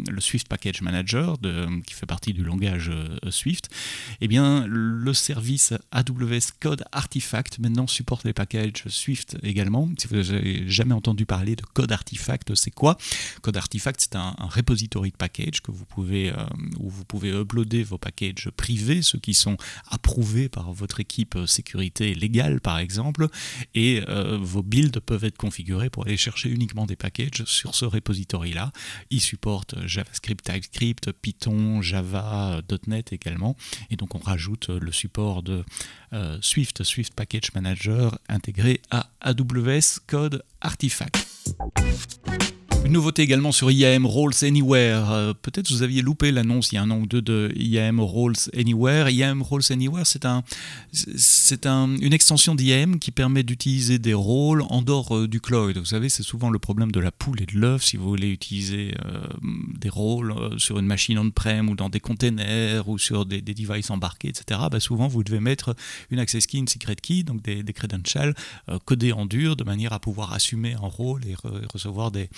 le 0.09 0.21
Swift 0.21 0.47
Package 0.47 0.81
Manager, 0.81 1.37
qui 1.85 1.93
fait 1.93 2.05
partie 2.05 2.33
du 2.33 2.43
langage 2.43 2.91
Swift, 3.31 3.69
eh 4.21 4.27
bien, 4.27 4.65
le 4.67 5.13
service 5.13 5.73
AWS 5.91 6.53
Code 6.59 6.83
Artifact 6.91 7.59
maintenant 7.59 7.87
supporte 7.87 8.23
les 8.25 8.33
packages 8.33 8.83
Swift 8.87 9.37
également. 9.43 9.89
Si 9.97 10.07
vous 10.07 10.15
n'avez 10.15 10.69
jamais 10.69 10.93
entendu 10.93 11.25
parler 11.25 11.55
de 11.55 11.63
Code 11.73 11.91
Artifact, 11.91 12.55
c'est 12.55 12.71
quoi? 12.71 12.97
Code 13.41 13.57
Artifact, 13.57 14.01
c'est 14.01 14.15
un, 14.15 14.35
repository 14.39 15.11
de 15.11 15.17
packages 15.17 15.61
que 15.61 15.71
vous 15.71 15.85
pouvez, 15.85 16.31
euh, 16.31 16.45
où 16.79 16.89
vous 16.89 17.05
pouvez 17.05 17.29
uploader 17.29 17.83
vos 17.83 17.97
packages 17.97 18.49
privés, 18.55 19.01
ceux 19.01 19.19
qui 19.19 19.33
sont 19.33 19.57
approuvés 19.89 20.49
par 20.49 20.73
votre 20.73 20.99
équipe 20.99 21.37
sécurité 21.47 22.13
légale, 22.13 22.61
par 22.61 22.79
exemple, 22.79 23.27
et 23.73 24.03
euh, 24.09 24.37
vos 24.41 24.63
builds 24.63 24.99
peuvent 24.99 25.23
être 25.23 25.37
configurés 25.37 25.89
pour 25.89 26.05
aller 26.05 26.17
chercher 26.17 26.49
uniquement 26.49 26.85
des 26.85 26.95
packages 26.95 27.43
sur 27.45 27.75
ce 27.75 27.85
repository-là. 27.85 28.71
Il 29.09 29.21
supporte 29.21 29.75
JavaScript, 29.85 30.43
TypeScript, 30.43 31.11
Python, 31.11 31.81
Java, 31.81 32.61
.NET 32.87 33.12
également. 33.13 33.55
Et 33.89 33.95
donc 33.95 34.15
on 34.15 34.19
rajoute 34.19 34.69
le 34.69 34.91
support 34.91 35.43
de 35.43 35.63
euh, 36.13 36.37
Swift, 36.41 36.83
Swift 36.83 37.13
Package 37.13 37.53
Manager 37.55 38.17
intégré 38.27 38.81
à 38.91 39.09
AWS 39.21 39.99
Code 40.07 40.43
Artifact. 40.61 41.27
Une 42.85 42.91
nouveauté 42.91 43.21
également 43.21 43.53
sur 43.53 43.71
IAM 43.71 44.05
Roles 44.05 44.33
Anywhere. 44.41 45.09
Euh, 45.09 45.33
peut-être 45.33 45.71
vous 45.71 45.83
aviez 45.83 46.01
loupé 46.01 46.33
l'annonce 46.33 46.73
il 46.73 46.75
y 46.75 46.77
a 46.77 46.81
un 46.81 46.91
an 46.91 46.99
ou 46.99 47.05
deux 47.05 47.21
de 47.21 47.53
IAM 47.55 48.01
Roles 48.01 48.35
Anywhere. 48.53 49.09
IAM 49.09 49.41
Roles 49.41 49.63
Anywhere, 49.69 50.05
c'est 50.05 50.25
un, 50.25 50.43
c'est 50.91 51.65
un, 51.65 51.95
une 51.95 52.11
extension 52.11 52.55
d'IAM 52.55 52.99
qui 52.99 53.11
permet 53.11 53.43
d'utiliser 53.43 53.99
des 53.99 54.13
rôles 54.13 54.63
en 54.69 54.81
dehors 54.81 55.15
euh, 55.15 55.27
du 55.29 55.39
cloud. 55.39 55.77
Vous 55.77 55.85
savez, 55.85 56.09
c'est 56.09 56.23
souvent 56.23 56.49
le 56.49 56.59
problème 56.59 56.91
de 56.91 56.99
la 56.99 57.13
poule 57.13 57.41
et 57.41 57.45
de 57.45 57.57
l'œuf. 57.57 57.83
Si 57.83 57.95
vous 57.95 58.09
voulez 58.09 58.29
utiliser 58.29 58.93
euh, 59.05 59.27
des 59.79 59.89
rôles 59.89 60.35
sur 60.57 60.77
une 60.77 60.85
machine 60.85 61.17
on-prem 61.17 61.69
ou 61.69 61.75
dans 61.75 61.89
des 61.89 62.01
containers 62.01 62.89
ou 62.89 62.97
sur 62.97 63.25
des, 63.25 63.41
devices 63.41 63.91
embarqués, 63.91 64.27
etc., 64.27 64.59
bah 64.69 64.81
souvent 64.81 65.07
vous 65.07 65.23
devez 65.23 65.39
mettre 65.39 65.73
une 66.11 66.19
access 66.19 66.47
key, 66.47 66.57
une 66.57 66.67
secret 66.67 66.97
key, 66.97 67.23
donc 67.23 67.41
des 67.41 67.63
credentials 67.73 68.33
codés 68.83 69.13
en 69.13 69.25
dur 69.25 69.55
de 69.55 69.63
manière 69.63 69.93
à 69.93 69.99
pouvoir 69.99 70.33
assumer 70.33 70.73
un 70.73 70.87
rôle 70.87 71.21
et 71.25 71.35
recevoir 71.71 72.11
des, 72.11 72.29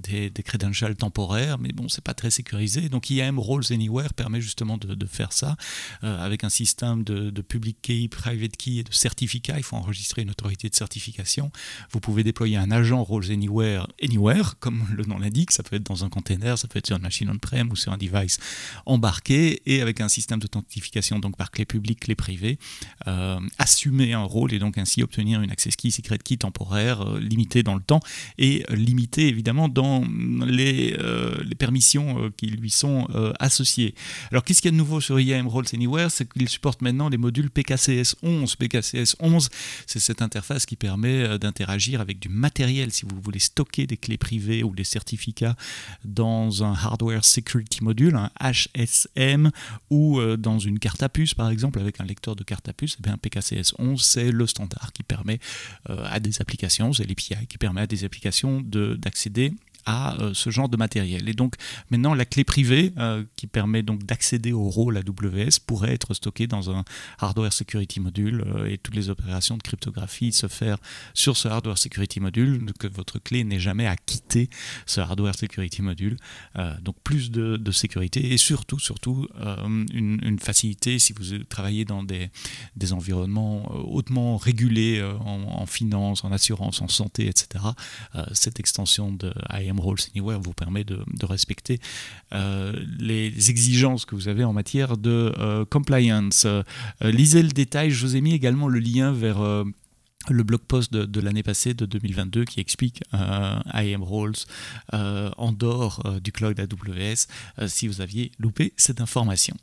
des, 0.00 0.30
credentials 0.44 0.96
temporaires, 0.96 1.58
mais 1.58 1.70
bon, 1.70 1.88
c'est 1.88 2.04
pas 2.04 2.14
très 2.14 2.30
sécurisé. 2.30 2.88
Donc 2.88 3.10
IAM 3.10 3.38
Roles 3.38 3.64
Anywhere 3.70 4.12
permet 4.14 4.40
justement 4.40 4.76
de, 4.76 5.06
faire 5.06 5.32
ça 5.32 5.56
avec 6.02 6.44
un 6.44 6.48
système 6.48 7.04
de, 7.04 7.30
de, 7.30 7.42
public 7.42 7.76
key, 7.82 8.08
private 8.08 8.56
key 8.56 8.76
et 8.76 8.82
de 8.82 8.92
certificat. 8.92 9.54
Il 9.58 9.62
faut 9.62 9.76
enregistrer 9.76 10.22
une 10.22 10.30
autorité 10.30 10.68
de 10.68 10.74
certification. 10.74 11.50
Vous 11.90 12.00
pouvez 12.00 12.24
déployer 12.24 12.56
un 12.56 12.70
agent 12.70 13.02
Roles 13.02 13.30
Anywhere, 13.30 13.86
Anywhere, 14.02 14.58
comme 14.60 14.84
le 14.94 15.04
nom 15.04 15.18
l'indique. 15.18 15.52
Ça 15.52 15.62
peut 15.62 15.76
être 15.76 15.86
dans 15.86 16.04
un 16.04 16.08
container, 16.08 16.58
ça 16.58 16.68
peut 16.68 16.78
être 16.78 16.86
sur 16.86 16.96
une 16.96 17.02
machine 17.02 17.30
on-prem 17.30 17.70
ou 17.70 17.76
sur 17.76 17.92
un 17.92 17.98
device 17.98 18.38
embarqué 18.86 19.62
et 19.66 19.80
avec 19.80 20.00
un 20.00 20.08
système 20.08 20.40
d'authentification 20.40 21.18
donc 21.18 21.36
par 21.36 21.50
clé 21.50 21.64
publique, 21.64 22.00
clé 22.00 22.14
privée, 22.14 22.58
euh, 23.06 23.38
assumer 23.58 24.12
un 24.12 24.22
rôle 24.22 24.52
et 24.52 24.58
donc 24.58 24.78
ainsi 24.78 25.02
obtenir 25.02 25.42
une 25.42 25.50
access 25.50 25.76
key, 25.76 25.90
secret 25.90 26.18
key 26.18 26.36
temporaire 26.36 27.02
euh, 27.02 27.20
limitée 27.20 27.62
dans 27.62 27.74
le 27.74 27.82
temps 27.82 28.00
et 28.38 28.64
limitée 28.70 29.28
évidemment 29.28 29.68
dans 29.68 29.83
les, 30.46 30.96
euh, 30.98 31.34
les 31.44 31.54
permissions 31.54 32.30
qui 32.36 32.46
lui 32.46 32.70
sont 32.70 33.06
associées. 33.38 33.94
Alors 34.30 34.44
qu'est-ce 34.44 34.62
qu'il 34.62 34.68
y 34.68 34.72
a 34.74 34.76
de 34.76 34.76
nouveau 34.76 35.00
sur 35.00 35.18
IAM 35.18 35.46
Roles 35.46 35.66
Anywhere? 35.72 36.10
C'est 36.10 36.30
qu'il 36.30 36.48
supporte 36.48 36.82
maintenant 36.82 37.08
les 37.08 37.16
modules 37.16 37.50
PKCS 37.50 38.16
11. 38.22 38.56
PKCS 38.56 39.16
11, 39.20 39.48
c'est 39.86 40.00
cette 40.00 40.22
interface 40.22 40.66
qui 40.66 40.76
permet 40.76 41.38
d'interagir 41.38 42.00
avec 42.00 42.18
du 42.18 42.28
matériel 42.28 42.92
si 42.92 43.04
vous 43.06 43.20
voulez 43.20 43.38
stocker 43.38 43.86
des 43.86 43.96
clés 43.96 44.18
privées 44.18 44.62
ou 44.62 44.74
des 44.74 44.84
certificats 44.84 45.56
dans 46.04 46.64
un 46.64 46.72
hardware 46.72 47.24
security 47.24 47.82
module, 47.82 48.16
un 48.16 48.30
HSM, 48.40 49.50
ou 49.90 50.20
dans 50.36 50.58
une 50.58 50.78
carte 50.78 51.02
à 51.02 51.08
puce 51.08 51.34
par 51.34 51.50
exemple 51.50 51.78
avec 51.78 52.00
un 52.00 52.04
lecteur 52.04 52.36
de 52.36 52.44
carte 52.44 52.68
à 52.68 52.72
puce, 52.72 52.96
eh 52.98 53.02
bien, 53.02 53.16
PKCS 53.16 53.74
11, 53.78 54.02
c'est 54.02 54.30
le 54.30 54.46
standard 54.46 54.92
qui 54.92 55.02
permet 55.02 55.38
euh, 55.90 56.04
à 56.08 56.20
des 56.20 56.40
applications, 56.40 56.92
c'est 56.92 57.04
l'API 57.04 57.46
qui 57.48 57.58
permet 57.58 57.82
à 57.82 57.86
des 57.86 58.04
applications 58.04 58.60
d'accéder 58.62 59.52
à 59.86 60.20
euh, 60.20 60.34
ce 60.34 60.50
genre 60.50 60.68
de 60.68 60.76
matériel. 60.76 61.28
Et 61.28 61.32
donc 61.32 61.54
maintenant 61.90 62.14
la 62.14 62.24
clé 62.24 62.44
privée 62.44 62.92
euh, 62.98 63.24
qui 63.36 63.46
permet 63.46 63.82
donc 63.82 64.04
d'accéder 64.04 64.52
au 64.52 64.68
rôle 64.68 64.96
AWS 64.96 65.60
pourrait 65.66 65.92
être 65.92 66.14
stockée 66.14 66.46
dans 66.46 66.70
un 66.70 66.84
hardware 67.18 67.52
security 67.52 68.00
module 68.00 68.44
euh, 68.46 68.66
et 68.66 68.78
toutes 68.78 68.94
les 68.94 69.10
opérations 69.10 69.56
de 69.56 69.62
cryptographie 69.62 70.32
se 70.32 70.48
faire 70.48 70.78
sur 71.12 71.36
ce 71.36 71.48
hardware 71.48 71.78
security 71.78 72.20
module, 72.20 72.72
que 72.78 72.86
votre 72.86 73.18
clé 73.18 73.44
n'ait 73.44 73.60
jamais 73.60 73.86
à 73.86 73.96
quitter 73.96 74.48
ce 74.86 75.00
hardware 75.00 75.34
security 75.34 75.82
module. 75.82 76.16
donc 76.82 76.96
plus 77.02 77.30
de, 77.30 77.60
sécurité 77.72 78.32
et 78.32 78.38
surtout 78.38 78.78
surtout 78.78 79.26
une, 79.92 80.38
facilité 80.40 80.98
si 80.98 81.12
vous 81.12 81.38
travaillez 81.48 81.84
dans 81.84 82.02
des, 82.02 82.30
des 82.76 82.92
environnements 82.92 83.70
hautement 83.72 84.36
régulés 84.36 85.02
en, 85.02 85.42
en, 85.42 85.66
finance, 85.66 86.24
en 86.24 86.30
assurance, 86.30 86.80
en 86.82 86.88
santé, 86.88 87.26
etc. 87.26 87.64
cette 88.32 88.60
extension 88.60 89.12
de 89.12 89.32
IAM 89.52 89.73
Roles 89.80 89.98
Anywhere 90.14 90.40
vous 90.40 90.52
permet 90.52 90.84
de, 90.84 91.04
respecter 91.24 91.80
euh, 92.32 92.72
les 92.98 93.50
exigences 93.50 94.04
que 94.04 94.14
vous 94.14 94.28
avez 94.28 94.44
en 94.44 94.52
matière 94.52 94.96
de 94.96 95.32
euh, 95.38 95.64
compliance. 95.64 96.44
Euh, 96.44 96.62
lisez 97.00 97.42
le 97.42 97.48
détail, 97.48 97.90
je 97.90 98.06
vous 98.06 98.16
ai 98.16 98.20
mis 98.20 98.34
également 98.34 98.68
le 98.68 98.78
lien 98.78 99.12
vers 99.12 99.38
le 100.30 100.42
blog 100.42 100.60
post 100.60 100.92
de, 100.92 101.20
l'année 101.20 101.42
passée, 101.42 101.74
de 101.74 101.86
2022, 101.86 102.44
qui 102.44 102.60
explique 102.60 103.02
IAM 103.12 104.02
Roles 104.02 104.34
en 104.92 105.52
dehors 105.52 106.20
du 106.20 106.32
cloud 106.32 106.58
AWS, 106.58 107.66
si 107.68 107.88
vous 107.88 108.00
aviez 108.00 108.32
loupé 108.38 108.72
cette 108.76 109.00
information. 109.00 109.56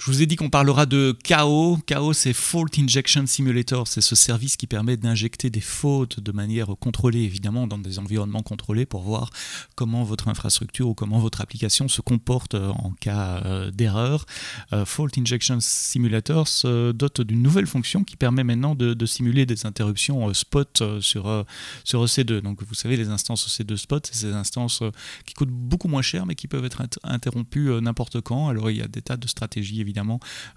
Je 0.00 0.06
vous 0.06 0.22
ai 0.22 0.26
dit 0.26 0.36
qu'on 0.36 0.48
parlera 0.48 0.86
de 0.86 1.14
KO. 1.28 1.78
KO, 1.86 2.12
c'est 2.14 2.32
Fault 2.32 2.70
Injection 2.78 3.26
Simulator. 3.26 3.86
C'est 3.86 4.00
ce 4.00 4.16
service 4.16 4.56
qui 4.56 4.66
permet 4.66 4.96
d'injecter 4.96 5.50
des 5.50 5.60
fautes 5.60 6.20
de 6.20 6.32
manière 6.32 6.68
contrôlée, 6.80 7.20
évidemment, 7.20 7.66
dans 7.66 7.76
des 7.76 7.98
environnements 7.98 8.42
contrôlés 8.42 8.86
pour 8.86 9.02
voir 9.02 9.28
comment 9.74 10.02
votre 10.02 10.28
infrastructure 10.28 10.88
ou 10.88 10.94
comment 10.94 11.18
votre 11.18 11.42
application 11.42 11.86
se 11.86 12.00
comporte 12.00 12.54
euh, 12.54 12.70
en 12.70 12.92
cas 12.98 13.42
euh, 13.44 13.70
d'erreur. 13.70 14.24
Euh, 14.72 14.86
Fault 14.86 15.10
Injection 15.18 15.58
Simulator 15.60 16.48
se 16.48 16.92
dote 16.92 17.20
d'une 17.20 17.42
nouvelle 17.42 17.66
fonction 17.66 18.02
qui 18.02 18.16
permet 18.16 18.42
maintenant 18.42 18.74
de, 18.74 19.04
simuler 19.04 19.44
des 19.44 19.66
interruptions 19.66 20.32
spot 20.32 20.82
sur, 21.00 21.44
sur 21.84 22.04
EC2. 22.06 22.40
Donc, 22.40 22.62
vous 22.62 22.74
savez, 22.74 22.96
les 22.96 23.10
instances 23.10 23.46
EC2 23.46 23.76
spot, 23.76 24.08
c'est 24.10 24.28
ces 24.28 24.32
instances 24.32 24.82
qui 25.26 25.34
coûtent 25.34 25.50
beaucoup 25.50 25.88
moins 25.88 26.00
cher, 26.00 26.24
mais 26.24 26.36
qui 26.36 26.48
peuvent 26.48 26.64
être 26.64 26.82
interrompues 27.04 27.68
n'importe 27.82 28.22
quand. 28.22 28.48
Alors, 28.48 28.70
il 28.70 28.78
y 28.78 28.82
a 28.82 28.88
des 28.88 29.02
tas 29.02 29.18
de 29.18 29.28
stratégies, 29.28 29.82
évidemment, 29.82 29.89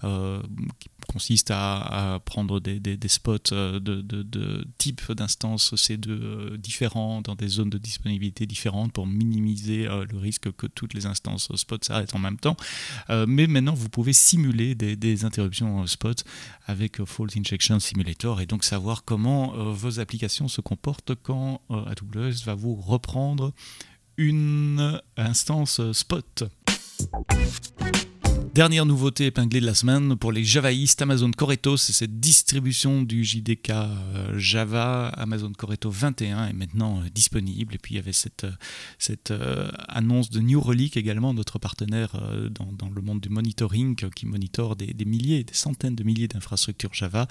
euh, 0.04 0.42
qui 0.78 0.88
consiste 1.06 1.50
à, 1.50 2.20
prendre 2.24 2.60
des, 2.60 3.08
spots 3.08 3.52
euh, 3.52 3.78
de, 3.78 4.66
type 4.78 5.12
d'instances 5.12 5.74
C2 5.74 6.08
euh, 6.08 6.56
différents 6.56 7.20
dans 7.20 7.34
des 7.34 7.48
zones 7.48 7.70
de 7.70 7.78
disponibilité 7.78 8.46
différentes 8.46 8.92
pour 8.92 9.06
minimiser 9.06 9.84
le 9.84 10.18
risque 10.18 10.50
que 10.52 10.66
toutes 10.66 10.94
les 10.94 11.06
instances 11.06 11.54
spot 11.54 11.84
s'arrêtent 11.84 12.14
en 12.14 12.18
même 12.18 12.38
temps. 12.38 12.56
mais 13.08 13.46
maintenant, 13.46 13.74
vous 13.74 13.88
pouvez 13.88 14.12
simuler 14.12 14.74
des, 14.74 15.24
interruptions 15.24 15.86
spot 15.86 16.24
avec 16.66 17.04
Fault 17.04 17.28
Injection 17.36 17.78
Simulator 17.78 18.40
et 18.40 18.46
donc 18.46 18.64
savoir 18.64 19.04
comment 19.04 19.52
vos 19.72 20.00
applications 20.00 20.48
se 20.48 20.60
comportent 20.60 21.14
quand 21.22 21.60
AWS 21.68 22.44
va 22.44 22.54
vous 22.54 22.74
reprendre 22.74 23.52
une 24.16 25.00
instance 25.16 25.80
spot. 25.92 26.44
Dernière 28.54 28.86
nouveauté 28.86 29.26
épinglée 29.26 29.60
de 29.60 29.66
la 29.66 29.74
semaine 29.74 30.14
pour 30.14 30.30
les 30.30 30.44
javaïstes, 30.44 31.02
Amazon 31.02 31.32
Corretto, 31.32 31.76
c'est 31.76 31.92
cette 31.92 32.20
distribution 32.20 33.02
du 33.02 33.24
JDK 33.24 33.70
euh, 33.70 34.38
Java. 34.38 35.08
Amazon 35.08 35.50
Corretto 35.50 35.90
21 35.90 36.46
est 36.46 36.52
maintenant 36.52 37.00
euh, 37.00 37.08
disponible. 37.12 37.74
Et 37.74 37.78
puis 37.78 37.94
il 37.94 37.96
y 37.96 37.98
avait 37.98 38.12
cette, 38.12 38.44
euh, 38.44 38.52
cette 39.00 39.32
annonce 39.88 40.30
de 40.30 40.38
New 40.38 40.60
Relic 40.60 40.96
également, 40.96 41.34
notre 41.34 41.58
partenaire 41.58 42.12
dans, 42.52 42.90
le 42.94 43.02
monde 43.02 43.20
du 43.20 43.28
monitoring 43.28 43.96
qui 44.14 44.24
monitore 44.24 44.76
des, 44.76 44.94
milliers, 45.04 45.42
des 45.42 45.52
centaines 45.52 45.96
de 45.96 46.04
milliers 46.04 46.28
d'infrastructures 46.28 46.94
Java, 46.94 47.26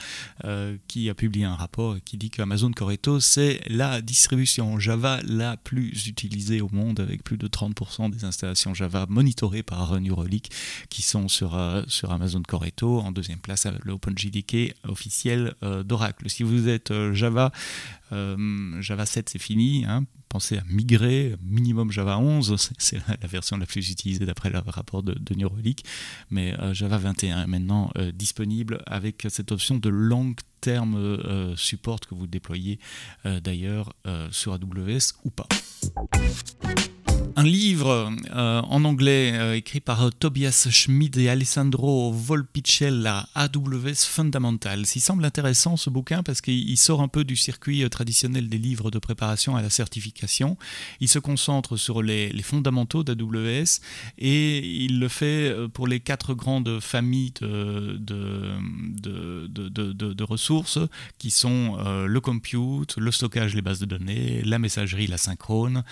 qui 0.90 1.10
a 1.10 1.14
publié 1.14 1.46
un 1.46 1.56
rapport 1.56 1.96
qui 2.04 2.18
dit 2.18 2.32
qu'Amazon 2.32 2.72
Corretto, 2.72 3.22
c'est 3.22 3.62
la 3.68 4.02
distribution 4.02 4.78
Java 4.78 5.22
la 5.26 5.56
plus 5.56 6.08
utilisée 6.08 6.60
au 6.60 6.68
monde 6.70 7.00
avec 7.00 7.24
plus 7.24 7.38
de 7.38 7.48
30% 7.48 8.10
des 8.10 8.26
installations 8.26 8.74
Java 8.74 9.06
monitorées 9.08 9.64
par 9.64 10.02
New 10.02 10.16
Relic 10.16 10.52
qui 10.90 11.02
sont 11.02 11.13
sur, 11.28 11.56
euh, 11.56 11.84
sur 11.88 12.12
Amazon 12.12 12.42
Corretto. 12.42 13.00
En 13.00 13.12
deuxième 13.12 13.40
place, 13.40 13.68
l'OpenJDK 13.84 14.76
officiel 14.88 15.54
euh, 15.64 15.84
d'Oracle. 15.84 16.30
Si 16.30 16.44
vous 16.44 16.68
êtes 16.68 16.92
euh, 16.92 17.14
Java, 17.14 17.52
Java 18.12 19.08
7 19.08 19.30
c'est 19.30 19.42
fini. 19.42 19.86
Hein. 19.88 20.06
pensez 20.30 20.60
à 20.60 20.64
migrer, 20.70 21.36
minimum 21.42 21.92
Java 21.92 22.20
11, 22.20 22.56
c'est 22.78 23.02
la 23.08 23.28
version 23.28 23.58
la 23.58 23.66
plus 23.66 23.90
utilisée 23.90 24.26
d'après 24.28 24.52
le 24.52 24.60
rapport 24.60 25.02
de, 25.02 25.14
de 25.14 25.36
mais 26.30 26.56
Java 26.74 27.00
21 27.00 27.44
est 27.44 27.48
maintenant 27.48 27.92
disponible 28.14 28.84
avec 28.86 29.26
cette 29.30 29.52
option 29.52 29.80
de 29.80 29.90
long 29.90 30.36
terme 30.62 31.56
support 31.56 32.02
que 32.02 32.14
vous 32.14 32.28
déployez 32.28 32.78
d'ailleurs 33.26 33.94
sur 34.30 34.54
AWS 34.54 35.14
ou 35.24 35.32
pas 35.32 35.48
un 37.44 37.44
livre 37.44 38.10
euh, 38.34 38.62
en 38.62 38.86
anglais 38.86 39.34
euh, 39.34 39.56
écrit 39.56 39.82
par 39.82 40.04
euh, 40.04 40.10
Tobias 40.18 40.68
Schmid 40.70 41.18
et 41.18 41.30
Alessandro 41.30 42.14
Volpicella, 42.14 43.28
AWS 43.36 44.06
Fundamentals. 44.08 44.86
Il 44.96 45.02
semble 45.02 45.26
intéressant 45.26 45.76
ce 45.76 45.90
bouquin 45.90 46.24
parce 46.24 46.40
qu'il 46.40 46.78
sort 46.78 47.02
un 47.02 47.10
peu 47.10 47.26
du 47.26 47.36
circuit 47.36 47.88
traditionnel 47.90 48.48
des 48.48 48.58
livres 48.58 48.92
de 48.92 49.00
préparation 49.00 49.58
à 49.58 49.62
la 49.62 49.70
certification. 49.70 50.58
Il 51.02 51.10
se 51.10 51.20
concentre 51.20 51.76
sur 51.76 52.02
les, 52.02 52.32
fondamentaux 52.44 53.04
d'AWS 53.04 53.82
et 54.18 54.60
il 54.60 55.00
le 55.00 55.08
fait 55.08 55.54
pour 55.74 55.88
les 55.88 56.00
quatre 56.00 56.34
grandes 56.34 56.80
familles 56.82 57.34
de, 57.42 57.98
de, 58.00 60.24
ressources 60.24 60.80
qui 61.18 61.32
sont 61.32 61.78
le 62.06 62.20
compute, 62.20 62.96
le 62.98 63.12
stockage, 63.12 63.56
les 63.56 63.62
bases 63.62 63.80
de 63.80 63.86
données, 63.86 64.42
la 64.44 64.60
messagerie, 64.60 65.08
la 65.08 65.18
synchrone 65.18 65.84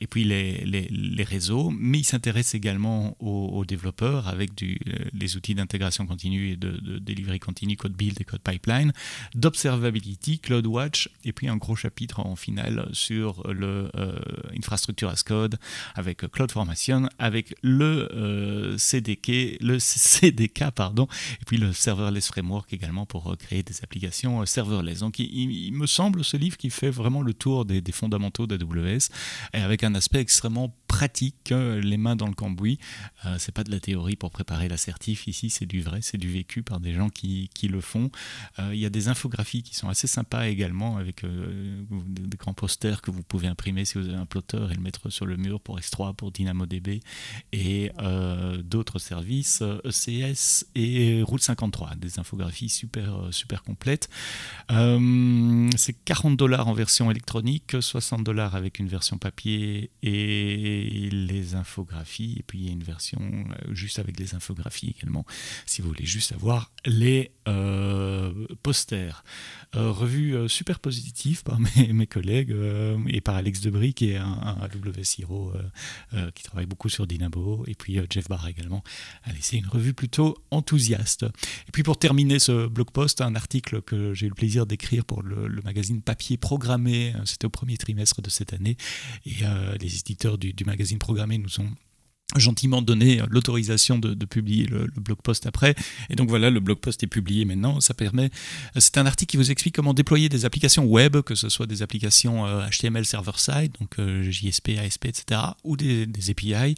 et 0.00 0.06
puis 0.06 0.24
les 0.24 0.41
les, 0.64 1.24
réseaux, 1.24 1.70
mais 1.70 2.00
il 2.00 2.04
s'intéresse 2.04 2.54
également 2.54 3.16
aux, 3.20 3.64
développeurs 3.64 4.28
avec 4.28 4.50
euh, 4.62 4.74
les 5.12 5.36
outils 5.36 5.54
d'intégration 5.54 6.06
continue 6.06 6.50
et 6.50 6.56
de, 6.56 6.70
de 6.80 7.38
continue, 7.38 7.76
code 7.76 7.92
build 7.92 8.20
et 8.20 8.24
code 8.24 8.40
pipeline, 8.40 8.92
d'observability, 9.34 10.40
CloudWatch, 10.40 11.08
et 11.24 11.32
puis 11.32 11.48
un 11.48 11.56
gros 11.56 11.76
chapitre 11.76 12.20
en 12.20 12.36
finale 12.36 12.88
sur 12.92 13.46
le 13.52 13.90
euh, 13.94 14.18
infrastructure 14.56 15.08
as 15.08 15.22
code 15.22 15.58
avec 15.94 16.18
CloudFormation, 16.30 17.08
avec 17.18 17.54
le 17.62 18.08
euh, 18.12 18.76
CDK, 18.78 19.58
le 19.60 19.78
CDK 19.78 20.70
pardon, 20.74 21.06
et 21.40 21.44
puis 21.44 21.56
le 21.56 21.72
serverless 21.72 22.28
framework 22.28 22.72
également 22.72 23.06
pour 23.06 23.36
créer 23.38 23.62
des 23.62 23.82
applications 23.82 24.44
serverless. 24.44 25.00
Donc 25.00 25.18
il, 25.18 25.72
me 25.72 25.86
semble 25.86 26.24
ce 26.24 26.36
livre 26.36 26.56
qui 26.56 26.70
fait 26.70 26.90
vraiment 26.90 27.22
le 27.22 27.34
tour 27.34 27.64
des, 27.64 27.82
fondamentaux 27.92 28.46
d'AWS 28.46 29.08
avec 29.52 29.84
un 29.84 29.94
aspect 29.94 30.20
extrêmement 30.32 30.74
pratique, 30.86 31.50
les 31.50 31.96
mains 31.98 32.16
dans 32.16 32.26
le 32.26 32.32
cambouis. 32.32 32.78
Euh, 33.26 33.36
c'est 33.38 33.52
pas 33.52 33.64
de 33.64 33.70
la 33.70 33.80
théorie 33.80 34.16
pour 34.16 34.30
préparer 34.30 34.68
l'assertif 34.68 35.26
ici, 35.26 35.50
c'est 35.50 35.66
du 35.66 35.82
vrai, 35.82 36.00
c'est 36.00 36.16
du 36.16 36.28
vécu 36.28 36.62
par 36.62 36.80
des 36.80 36.94
gens 36.94 37.10
qui, 37.10 37.50
qui 37.54 37.68
le 37.68 37.80
font. 37.82 38.10
Il 38.58 38.78
y 38.78 38.86
a 38.86 38.90
des 38.90 39.08
infographies 39.08 39.62
qui 39.62 39.74
sont 39.74 39.88
assez 39.88 40.06
sympas 40.06 40.46
également 40.48 40.96
avec 40.96 41.24
des 41.24 42.36
grands 42.36 42.54
posters 42.54 43.02
que 43.02 43.10
vous 43.10 43.22
pouvez 43.22 43.48
imprimer 43.48 43.84
si 43.84 43.98
vous 43.98 44.08
avez 44.08 44.16
un 44.16 44.26
plotter 44.26 44.66
et 44.70 44.74
le 44.74 44.80
mettre 44.80 45.10
sur 45.10 45.26
le 45.26 45.36
mur 45.36 45.60
pour 45.60 45.78
S3, 45.78 46.14
pour 46.14 46.30
DynamoDB 46.30 47.00
et 47.52 47.90
d'autres 48.64 48.98
services, 48.98 49.62
ECS 49.84 50.66
et 50.74 51.22
Route 51.22 51.42
53, 51.42 51.96
des 51.96 52.18
infographies 52.18 52.68
super, 52.68 53.28
super 53.32 53.62
complètes. 53.62 54.08
c'est 54.68 55.96
40 56.04 56.36
dollars 56.36 56.68
en 56.68 56.74
version 56.74 57.10
électronique, 57.10 57.76
60 57.80 58.22
dollars 58.24 58.54
avec 58.54 58.78
une 58.78 58.88
version 58.88 59.18
papier 59.18 59.90
et 60.02 60.21
les 60.26 61.54
infographies. 61.54 62.36
Et 62.38 62.42
puis 62.42 62.60
il 62.60 62.66
y 62.66 62.68
a 62.68 62.72
une 62.72 62.82
version 62.82 63.20
euh, 63.20 63.74
juste 63.74 63.98
avec 63.98 64.18
les 64.18 64.34
infographies 64.34 64.94
également, 64.98 65.24
si 65.66 65.82
vous 65.82 65.88
voulez 65.88 66.06
juste 66.06 66.32
avoir 66.32 66.70
les 66.84 67.32
euh, 67.48 68.46
posters. 68.62 69.24
Euh, 69.74 69.90
revue 69.90 70.48
super 70.48 70.80
positive 70.80 71.42
par 71.42 71.58
mes, 71.76 72.06
collègues 72.06 72.54
et 73.08 73.20
par 73.20 73.36
Alex 73.36 73.60
Debris 73.60 73.94
qui 73.94 74.10
est 74.10 74.16
un, 74.16 74.58
un 74.60 74.68
qui 76.34 76.42
travaille 76.42 76.66
beaucoup 76.66 76.88
sur 76.88 77.06
Dynamo 77.06 77.64
et 77.66 77.74
puis 77.74 77.98
Jeff 78.10 78.28
Barr 78.28 78.46
également. 78.48 78.82
Allez, 79.24 79.38
c'est 79.40 79.56
une 79.56 79.66
revue 79.68 79.94
plutôt 79.94 80.36
enthousiaste. 80.50 81.24
Et 81.68 81.72
puis 81.72 81.82
pour 81.82 81.98
terminer 81.98 82.38
ce 82.38 82.66
blog 82.66 82.90
post, 82.90 83.20
un 83.20 83.34
article 83.34 83.82
que 83.82 84.12
j'ai 84.14 84.26
eu 84.26 84.28
le 84.28 84.34
plaisir 84.34 84.66
d'écrire 84.66 85.04
pour 85.04 85.22
le, 85.22 85.48
le 85.48 85.62
magazine 85.62 86.02
Papier 86.02 86.36
Programmé, 86.36 87.14
c'était 87.24 87.46
au 87.46 87.50
premier 87.50 87.76
trimestre 87.76 88.20
de 88.20 88.30
cette 88.30 88.52
année 88.52 88.76
et 89.24 89.44
les 89.80 89.96
éditeurs 90.12 90.38
du, 90.38 90.54
magazine 90.66 90.98
Programmé 90.98 91.38
nous 91.38 91.60
ont 91.60 91.70
gentiment 92.36 92.82
donné 92.82 93.20
l'autorisation 93.28 93.98
de, 93.98 94.24
publier 94.24 94.66
le, 94.66 94.86
blog 94.96 95.18
post 95.22 95.46
après. 95.46 95.74
Et 96.10 96.16
donc 96.16 96.28
voilà, 96.28 96.50
le 96.50 96.60
blog 96.60 96.78
post 96.78 97.02
est 97.02 97.08
publié 97.08 97.44
maintenant. 97.44 97.80
Ça 97.80 97.94
permet. 97.94 98.30
C'est 98.76 98.98
un 98.98 99.06
article 99.06 99.30
qui 99.30 99.36
vous 99.36 99.50
explique 99.50 99.74
comment 99.74 99.94
déployer 99.94 100.28
des 100.28 100.44
applications 100.44 100.84
web, 100.84 101.20
que 101.22 101.34
ce 101.34 101.48
soit 101.48 101.66
des 101.66 101.82
applications 101.82 102.46
HTML 102.70 103.02
euh, 103.02 103.04
server-side, 103.04 103.72
donc 103.80 103.98
euh, 103.98 104.30
JSP, 104.30 104.70
ASP, 104.78 105.06
etc., 105.06 105.40
ou 105.64 105.76
des, 105.76 106.06
API, 106.30 106.74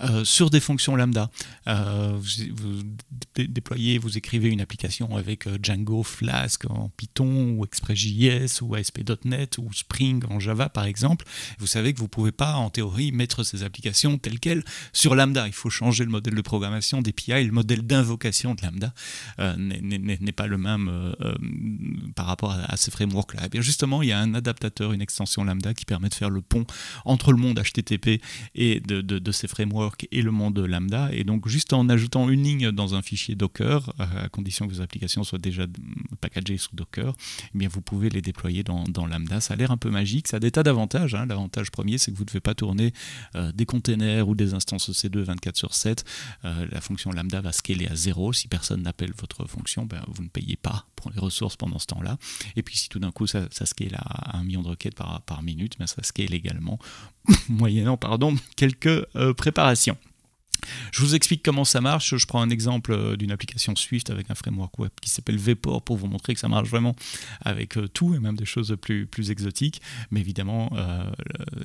euh, 0.00 0.24
sur 0.24 0.50
des 0.50 0.60
fonctions 0.60 0.96
lambda. 0.96 1.30
vous, 1.66 2.82
déployez, 3.36 3.98
vous 3.98 4.16
écrivez 4.16 4.48
une 4.48 4.60
application 4.60 5.16
avec 5.16 5.48
Django, 5.62 6.02
Flask 6.02 6.64
en 6.70 6.90
Python, 6.96 7.56
ou 7.56 7.64
ExpressJS, 7.64 8.62
ou 8.62 8.74
ASP.NET, 8.74 9.58
ou 9.58 9.72
Spring 9.72 10.22
en 10.28 10.40
Java, 10.40 10.68
par 10.68 10.84
exemple. 10.84 11.24
Vous 11.58 11.66
savez 11.66 11.92
que 11.92 11.98
vous 11.98 12.04
ne 12.04 12.08
pouvez 12.10 12.32
pas, 12.32 12.54
en 12.54 12.70
théorie, 12.70 13.12
mettre 13.12 13.42
ces 13.44 13.62
applications 13.62 14.18
telles 14.18 14.40
quelles 14.40 14.64
sur 14.92 15.14
Lambda, 15.14 15.46
il 15.46 15.52
faut 15.52 15.70
changer 15.70 16.04
le 16.04 16.10
modèle 16.10 16.34
de 16.34 16.40
programmation 16.42 17.02
des 17.02 17.12
PI. 17.12 17.44
Le 17.44 17.52
modèle 17.52 17.82
d'invocation 17.82 18.54
de 18.54 18.62
Lambda 18.62 18.92
euh, 19.38 19.54
n'est 19.56 20.32
pas 20.32 20.46
le 20.46 20.58
même 20.58 20.88
euh, 20.88 21.12
euh, 21.20 21.34
par 22.14 22.26
rapport 22.26 22.52
à, 22.52 22.76
ces 22.76 22.90
frameworks-là. 22.90 23.46
Et 23.46 23.48
eh 23.54 23.62
justement, 23.62 24.02
il 24.02 24.08
y 24.08 24.12
a 24.12 24.18
un 24.18 24.34
adaptateur, 24.34 24.92
une 24.92 25.00
extension 25.00 25.44
Lambda 25.44 25.74
qui 25.74 25.84
permet 25.84 26.08
de 26.08 26.14
faire 26.14 26.30
le 26.30 26.42
pont 26.42 26.66
entre 27.04 27.32
le 27.32 27.38
monde 27.38 27.60
HTTP 27.60 28.20
et 28.54 28.80
de, 28.80 29.32
ces 29.32 29.48
frameworks 29.48 30.06
et 30.12 30.22
le 30.22 30.30
monde 30.30 30.58
Lambda. 30.58 31.10
Et 31.12 31.24
donc, 31.24 31.48
juste 31.48 31.72
en 31.72 31.88
ajoutant 31.88 32.28
une 32.28 32.42
ligne 32.42 32.70
dans 32.70 32.94
un 32.94 33.02
fichier 33.02 33.34
Docker, 33.34 33.92
à 33.98 34.28
condition 34.28 34.66
que 34.66 34.74
vos 34.74 34.80
applications 34.80 35.24
soient 35.24 35.38
déjà 35.38 35.64
packagées 36.20 36.56
sous 36.58 36.74
Docker, 36.74 37.14
eh 37.54 37.58
bien 37.58 37.68
vous 37.68 37.80
pouvez 37.80 38.08
les 38.08 38.22
déployer 38.22 38.62
dans, 38.62 38.84
Lambda. 39.06 39.40
Ça 39.40 39.54
a 39.54 39.56
l'air 39.56 39.70
un 39.70 39.76
peu 39.76 39.90
magique. 39.90 40.28
Ça 40.28 40.38
a 40.38 40.40
des 40.40 40.50
tas 40.50 40.62
d'avantages. 40.62 41.14
Hein. 41.14 41.26
L'avantage 41.26 41.70
premier, 41.70 41.98
c'est 41.98 42.10
que 42.12 42.16
vous 42.16 42.24
ne 42.24 42.28
devez 42.28 42.40
pas 42.40 42.54
tourner 42.54 42.92
des 43.54 43.66
containers 43.66 44.28
ou 44.28 44.34
des 44.34 44.54
instance 44.76 45.04
EC2 45.04 45.20
24 45.20 45.56
sur 45.56 45.74
7, 45.74 46.04
euh, 46.44 46.66
la 46.70 46.80
fonction 46.80 47.10
lambda 47.10 47.40
va 47.40 47.52
scaler 47.52 47.86
à 47.86 47.94
0. 47.94 48.32
Si 48.32 48.48
personne 48.48 48.82
n'appelle 48.82 49.12
votre 49.18 49.46
fonction, 49.46 49.84
ben, 49.84 50.02
vous 50.08 50.22
ne 50.22 50.28
payez 50.28 50.56
pas 50.56 50.86
pour 50.96 51.10
les 51.10 51.18
ressources 51.18 51.56
pendant 51.56 51.78
ce 51.78 51.86
temps-là. 51.86 52.18
Et 52.56 52.62
puis 52.62 52.76
si 52.76 52.88
tout 52.88 52.98
d'un 52.98 53.10
coup 53.10 53.26
ça, 53.26 53.48
scale 53.50 53.96
à, 53.96 54.36
un 54.38 54.44
million 54.44 54.62
de 54.62 54.68
requêtes 54.68 54.94
par, 54.94 55.22
par 55.22 55.42
minute, 55.42 55.78
ben, 55.78 55.86
ça 55.86 56.02
scale 56.02 56.34
également, 56.34 56.78
moyennant 57.48 57.96
pardon, 57.96 58.36
quelques 58.56 58.86
euh, 59.16 59.34
préparations. 59.34 59.98
Je 60.92 61.00
vous 61.00 61.14
explique 61.14 61.42
comment 61.42 61.64
ça 61.64 61.80
marche. 61.80 62.16
Je 62.16 62.26
prends 62.26 62.40
un 62.40 62.50
exemple 62.50 62.92
euh, 62.92 63.16
d'une 63.16 63.30
application 63.30 63.74
Swift 63.76 64.10
avec 64.10 64.30
un 64.30 64.34
framework 64.34 64.78
web 64.78 64.90
qui 65.00 65.10
s'appelle 65.10 65.36
Vpor 65.36 65.82
pour 65.82 65.96
vous 65.96 66.06
montrer 66.06 66.34
que 66.34 66.40
ça 66.40 66.48
marche 66.48 66.68
vraiment 66.68 66.94
avec 67.40 67.76
euh, 67.76 67.88
tout 67.88 68.14
et 68.14 68.18
même 68.18 68.36
des 68.36 68.44
choses 68.44 68.76
plus, 68.80 69.06
exotiques. 69.30 69.80
Mais 70.10 70.20
évidemment, 70.20 70.70
euh, 70.74 71.04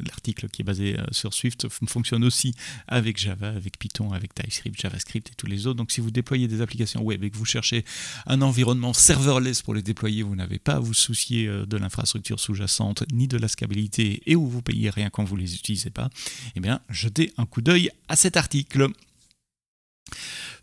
l'article 0.05 0.49
qui 0.49 0.61
est 0.61 0.65
basé 0.65 0.97
sur 1.11 1.33
Swift 1.33 1.67
fonctionne 1.69 2.23
aussi 2.23 2.53
avec 2.87 3.17
Java, 3.17 3.49
avec 3.49 3.77
Python, 3.77 4.13
avec 4.13 4.33
TypeScript, 4.33 4.81
JavaScript 4.81 5.29
et 5.29 5.33
tous 5.35 5.47
les 5.47 5.67
autres. 5.67 5.77
Donc 5.77 5.91
si 5.91 6.01
vous 6.01 6.11
déployez 6.11 6.47
des 6.47 6.61
applications 6.61 7.01
web 7.01 7.23
et 7.23 7.29
que 7.29 7.37
vous 7.37 7.45
cherchez 7.45 7.85
un 8.25 8.41
environnement 8.41 8.93
serverless 8.93 9.61
pour 9.61 9.73
les 9.73 9.81
déployer, 9.81 10.23
vous 10.23 10.35
n'avez 10.35 10.59
pas 10.59 10.73
à 10.73 10.79
vous 10.79 10.93
soucier 10.93 11.47
de 11.47 11.77
l'infrastructure 11.77 12.39
sous-jacente 12.39 13.03
ni 13.11 13.27
de 13.27 13.37
la 13.37 13.47
scalabilité 13.47 14.23
et 14.25 14.35
où 14.35 14.47
vous 14.47 14.61
payez 14.61 14.89
rien 14.89 15.09
quand 15.09 15.23
vous 15.23 15.35
les 15.35 15.55
utilisez 15.55 15.89
pas, 15.89 16.09
eh 16.55 16.59
bien 16.59 16.81
jetez 16.89 17.31
un 17.37 17.45
coup 17.45 17.61
d'œil 17.61 17.89
à 18.07 18.15
cet 18.15 18.37
article 18.37 18.80
là 18.81 18.87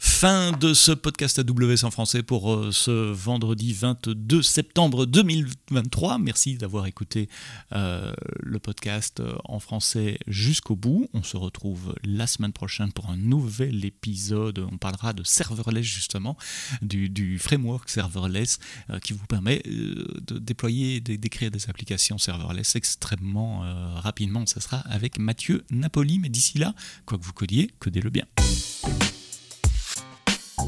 Fin 0.01 0.53
de 0.53 0.75
ce 0.75 0.93
podcast 0.93 1.39
AWS 1.41 1.85
en 1.85 1.91
français 1.91 2.23
pour 2.23 2.53
euh, 2.53 2.73
ce 2.73 2.91
vendredi 3.13 3.73
22 3.73 4.43
septembre 4.43 5.07
2023. 5.07 6.19
Merci 6.19 6.57
d'avoir 6.57 6.87
écouté 6.87 7.29
euh, 7.73 8.13
le 8.41 8.59
podcast 8.59 9.21
euh, 9.21 9.35
en 9.45 9.59
français 9.59 10.19
jusqu'au 10.27 10.77
bout. 10.77 11.09
On 11.15 11.23
se 11.23 11.37
retrouve 11.37 11.95
la 12.05 12.27
semaine 12.27 12.53
prochaine 12.53 12.93
pour 12.93 13.11
un 13.11 13.17
nouvel 13.17 13.85
épisode. 13.85 14.65
On 14.73 14.77
parlera 14.77 15.13
de 15.13 15.25
serverless 15.25 15.85
justement, 15.85 16.37
du, 16.83 17.39
framework 17.39 17.89
serverless 17.89 18.59
qui 19.03 19.13
vous 19.13 19.27
permet 19.27 19.63
de 19.65 20.39
déployer, 20.39 21.01
d'écrire 21.01 21.51
des 21.51 21.69
applications 21.69 22.19
serverless 22.19 22.77
extrêmement 22.77 23.61
rapidement. 23.97 24.47
Ça 24.47 24.61
sera 24.61 24.79
avec 24.79 25.19
Mathieu 25.19 25.65
Napoli. 25.71 26.19
Mais 26.19 26.29
d'ici 26.29 26.59
là, 26.59 26.75
quoi 27.07 27.19
que 27.19 27.25
vous 27.25 27.33
codiez, 27.33 27.71
codez-le 27.79 28.11
bien. 28.11 28.25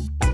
you 0.01 0.30